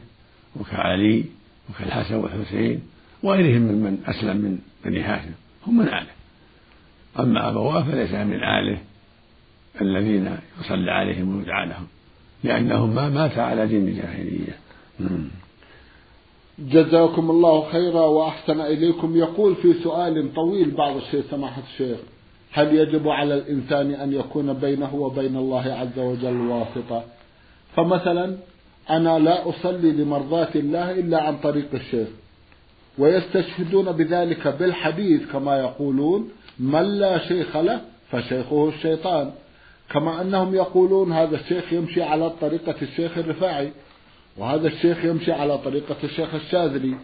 وكعلي 0.59 1.25
وكالحسن 1.69 2.15
والحسين 2.15 2.81
وغيرهم 3.23 3.61
ممن 3.61 4.03
أسلم 4.05 4.37
من 4.37 4.59
بني 4.85 5.01
هاشم 5.01 5.31
هم 5.67 5.77
من 5.77 5.87
آله. 5.87 6.15
أما 7.19 7.49
أبواه 7.49 7.83
فليس 7.83 8.11
من 8.11 8.43
آله 8.43 8.77
الذين 9.81 10.37
يصلى 10.61 10.91
عليهم 10.91 11.37
ويدعى 11.37 11.65
لهم 11.65 11.87
لأنهما 12.43 13.09
مات 13.09 13.37
على 13.37 13.67
دين 13.67 13.87
الجاهلية. 13.87 14.57
جزاكم 16.59 17.29
الله 17.31 17.71
خيرا 17.71 18.01
وأحسن 18.01 18.61
إليكم. 18.61 19.17
يقول 19.17 19.55
في 19.55 19.73
سؤال 19.73 20.33
طويل 20.33 20.71
بعض 20.71 20.95
الشيء 20.95 21.23
سماحة 21.31 21.61
الشيخ 21.73 21.97
هل 22.51 22.75
يجب 22.75 23.07
على 23.07 23.33
الإنسان 23.33 23.91
أن 23.91 24.13
يكون 24.13 24.53
بينه 24.53 24.95
وبين 24.95 25.35
الله 25.35 25.73
عز 25.73 25.99
وجل 25.99 26.37
واسطة؟ 26.37 27.03
فمثلا 27.75 28.37
أنا 28.89 29.19
لا 29.19 29.49
أصلي 29.49 29.91
لمرضاة 29.91 30.49
الله 30.55 30.91
إلا 30.91 31.21
عن 31.21 31.37
طريق 31.37 31.67
الشيخ 31.73 32.07
ويستشهدون 32.97 33.91
بذلك 33.91 34.47
بالحديث 34.47 35.31
كما 35.31 35.59
يقولون 35.59 36.29
من 36.59 36.99
لا 36.99 37.27
شيخ 37.27 37.57
له 37.57 37.81
فشيخه 38.11 38.69
الشيطان 38.69 39.31
كما 39.89 40.21
أنهم 40.21 40.55
يقولون 40.55 41.11
هذا 41.11 41.35
الشيخ 41.35 41.73
يمشي 41.73 42.03
على 42.03 42.29
طريقة 42.29 42.75
الشيخ 42.81 43.17
الرفاعي 43.17 43.71
وهذا 44.37 44.67
الشيخ 44.67 45.05
يمشي 45.05 45.31
على 45.31 45.57
طريقة 45.57 45.95
الشيخ 46.03 46.35
الشاذلي. 46.35 46.95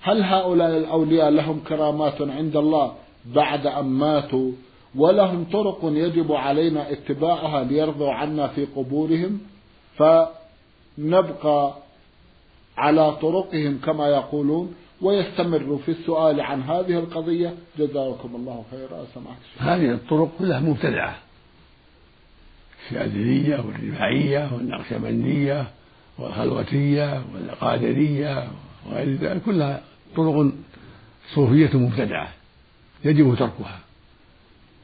هل 0.00 0.22
هؤلاء 0.22 0.76
الأولياء 0.76 1.30
لهم 1.30 1.60
كرامات 1.60 2.22
عند 2.22 2.56
الله 2.56 2.92
بعد 3.34 3.66
أن 3.66 3.84
ماتوا؟ 3.84 4.52
ولهم 4.96 5.44
طرق 5.52 5.80
يجب 5.82 6.32
علينا 6.32 6.92
اتباعها 6.92 7.64
ليرضوا 7.64 8.12
عنا 8.12 8.46
في 8.46 8.64
قبورهم؟ 8.64 9.40
فنبقى 9.98 11.74
على 12.76 13.12
طرقهم 13.12 13.78
كما 13.84 14.06
يقولون 14.08 14.74
ويستمر 15.00 15.78
في 15.86 15.90
السؤال 15.90 16.40
عن 16.40 16.62
هذه 16.62 16.98
القضية. 16.98 17.54
جزاكم 17.78 18.36
الله 18.36 18.64
خيرا. 18.70 19.04
سمعت 19.14 19.36
هذه 19.58 19.92
الطرق 19.92 20.30
كلها 20.38 20.60
مبتدعة. 20.60 21.18
الشاذلية 22.84 23.56
والرفاعية 23.56 24.50
والنقشبندية 24.54 25.70
والخلوتية 26.18 27.22
والقادرية 27.34 28.48
وغير 28.86 29.14
ذلك 29.14 29.42
كلها 29.42 29.82
طرق 30.16 30.52
صوفية 31.34 31.78
مبتدعة 31.78 32.28
يجب 33.04 33.34
تركها. 33.34 33.78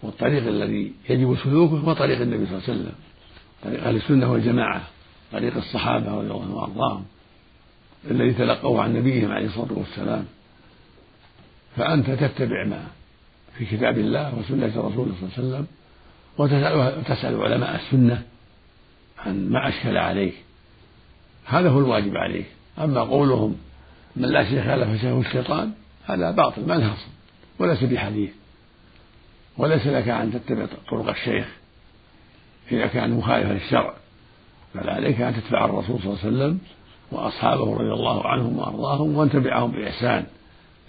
والطريق 0.03 0.47
الذي 0.47 0.93
يجب 1.09 1.37
سلوكه 1.45 1.77
هو 1.77 1.93
طريق 1.93 2.21
النبي 2.21 2.47
صلى 2.47 2.55
الله 2.55 2.69
عليه 2.69 2.81
وسلم 2.81 2.95
طريق 3.65 3.85
أهل 3.85 3.97
السنة 3.97 4.33
والجماعة. 4.33 4.83
طريق 5.33 5.57
الصحابة 5.57 6.11
رضي 6.11 6.21
الله 6.21 6.43
عنهم 6.43 6.55
وأرضاهم 6.55 7.05
الذي 8.11 8.33
تلقوه 8.33 8.83
عن 8.83 8.95
نبيهم 8.95 9.33
عليه 9.33 9.47
الصلاة 9.47 9.73
والسلام. 9.73 10.25
فأنت 11.77 12.11
تتبع 12.11 12.65
ما 12.65 12.87
في 13.59 13.65
كتاب 13.65 13.99
الله 13.99 14.39
وسنة 14.39 14.67
رسوله 14.67 15.13
صلى 15.21 15.29
الله 15.29 15.33
عليه 15.39 15.49
وسلم 15.49 15.67
وتسأل, 16.39 17.43
علماء 17.43 17.77
السنة 17.77 18.23
عن 19.19 19.49
ما 19.49 19.69
أشكل 19.69 19.97
عليك. 19.97 20.35
هذا 21.45 21.69
هو 21.69 21.79
الواجب 21.79 22.17
عليك. 22.17 22.47
أما 22.79 23.01
قولهم 23.01 23.57
من 24.17 24.29
لا 24.29 24.45
شيخ 24.45 24.67
له 24.67 24.97
فشيخه 24.97 25.21
الشيطان 25.21 25.73
هذا 26.07 26.31
باطل 26.31 26.67
ما 26.67 26.75
له 26.75 26.95
وليس 27.59 27.85
بحديث. 27.85 28.31
وليس 29.59 29.87
لك 29.87 30.09
أن 30.09 30.33
تتبع 30.33 30.67
طرق 30.91 31.09
الشيخ 31.09 31.47
إذا 32.73 32.87
كان 32.87 33.11
مخالفا 33.11 33.53
للشرع. 33.53 34.02
بل 34.75 34.91
عليك 34.91 35.21
أن 35.21 35.35
تتبع 35.35 35.65
الرسول 35.65 35.99
صلى 35.99 36.13
الله 36.13 36.19
عليه 36.25 36.29
وسلم 36.37 36.59
وأصحابه 37.13 37.75
رضي 37.75 37.93
الله 37.93 38.27
عنهم 38.27 38.59
وأرضاهم 38.59 39.17
وأن 39.17 39.31
تبعهم 39.31 39.71
بإحسان 39.71 40.27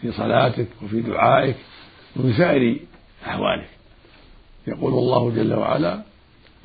في 0.02 0.12
صلاتك 0.12 0.68
وفي 0.84 1.02
دعائك 1.02 1.56
وفي 2.16 2.34
سائر 2.34 2.80
أحوالك. 3.28 3.70
يقول 4.68 4.94
الله 4.94 5.32
جل 5.32 5.54
وعلا 5.54 6.02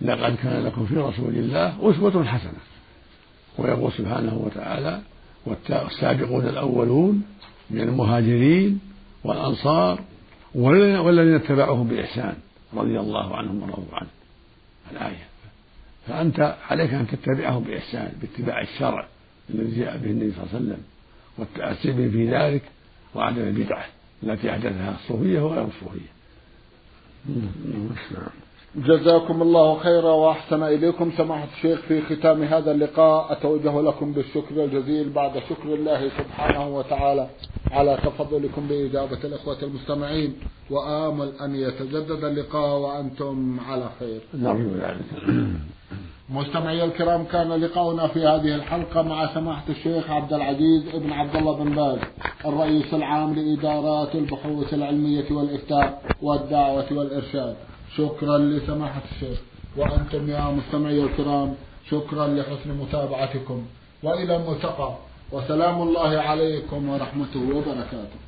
لقد 0.00 0.36
كان 0.36 0.64
لكم 0.64 0.86
في 0.86 0.96
رسول 0.96 1.34
الله 1.34 1.90
أسوة 1.90 2.24
حسنة. 2.24 2.58
ويقول 3.58 3.92
سبحانه 3.92 4.34
وتعالى 4.34 5.00
والسابقون 5.46 6.48
الأولون 6.48 7.22
من 7.70 7.80
المهاجرين 7.80 8.80
والأنصار 9.24 10.00
والذين 10.54 11.34
اتبعوهم 11.34 11.88
بإحسان 11.88 12.34
رضي 12.74 13.00
الله 13.00 13.36
عنهم 13.36 13.62
ورضوا 13.62 13.92
عنه 13.92 14.08
الآية. 14.92 15.28
فأنت 16.08 16.56
عليك 16.70 16.94
أن 16.94 17.06
تتبعهم 17.06 17.64
بإحسان 17.64 18.12
باتباع 18.20 18.60
الشرع 18.60 19.06
الذي 19.50 19.80
جاء 19.80 19.96
به 19.96 20.10
النبي 20.10 20.32
صلى 20.32 20.42
الله 20.42 20.54
عليه 20.54 20.64
وسلم 20.64 20.82
والتأسي 21.38 21.92
به 21.92 22.10
في 22.10 22.30
ذلك 22.30 22.62
وعدم 23.14 23.42
البدعة 23.42 23.84
التي 24.22 24.50
أحدثها 24.50 24.94
الصوفية 24.94 25.40
وغير 25.40 25.64
الصوفية 25.64 26.08
جزاكم 28.76 29.42
الله 29.42 29.78
خيرا 29.78 30.12
وأحسن 30.12 30.62
إليكم 30.62 31.12
سماحة 31.16 31.48
الشيخ 31.56 31.80
في 31.80 32.02
ختام 32.02 32.42
هذا 32.42 32.70
اللقاء 32.72 33.32
أتوجه 33.32 33.80
لكم 33.80 34.12
بالشكر 34.12 34.64
الجزيل 34.64 35.10
بعد 35.10 35.32
شكر 35.50 35.74
الله 35.74 36.08
سبحانه 36.18 36.76
وتعالى 36.76 37.28
على 37.70 37.98
تفضلكم 38.04 38.68
بإجابة 38.68 39.18
الأخوة 39.24 39.62
المستمعين 39.62 40.34
وآمل 40.70 41.32
أن 41.40 41.54
يتجدد 41.54 42.24
اللقاء 42.24 42.78
وأنتم 42.78 43.60
على 43.60 43.90
خير. 44.00 44.20
ذلك. 44.80 45.04
مستمعي 46.30 46.84
الكرام 46.84 47.24
كان 47.24 47.52
لقاؤنا 47.52 48.06
في 48.08 48.20
هذه 48.20 48.54
الحلقة 48.54 49.02
مع 49.02 49.34
سماحة 49.34 49.64
الشيخ 49.68 50.10
عبد 50.10 50.32
العزيز 50.32 50.94
ابن 50.94 51.12
عبد 51.12 51.36
الله 51.36 51.56
بن 51.64 51.74
باز 51.74 51.98
الرئيس 52.44 52.94
العام 52.94 53.34
لإدارات 53.34 54.14
البحوث 54.14 54.74
العلمية 54.74 55.32
والإفتاء 55.32 56.02
والدعوة 56.22 56.86
والإرشاد 56.92 57.56
شكرا 57.96 58.38
لسماحة 58.38 59.02
الشيخ. 59.14 59.38
وأنتم 59.76 60.30
يا 60.30 60.44
مستمعي 60.50 61.02
الكرام 61.02 61.54
شكرا 61.90 62.26
لحسن 62.26 62.70
متابعتكم. 62.70 63.66
وإلى 64.02 64.36
الملتقى. 64.36 64.94
وسلام 65.32 65.82
الله 65.82 66.18
عليكم 66.18 66.88
ورحمته 66.88 67.40
وبركاته. 67.40 68.27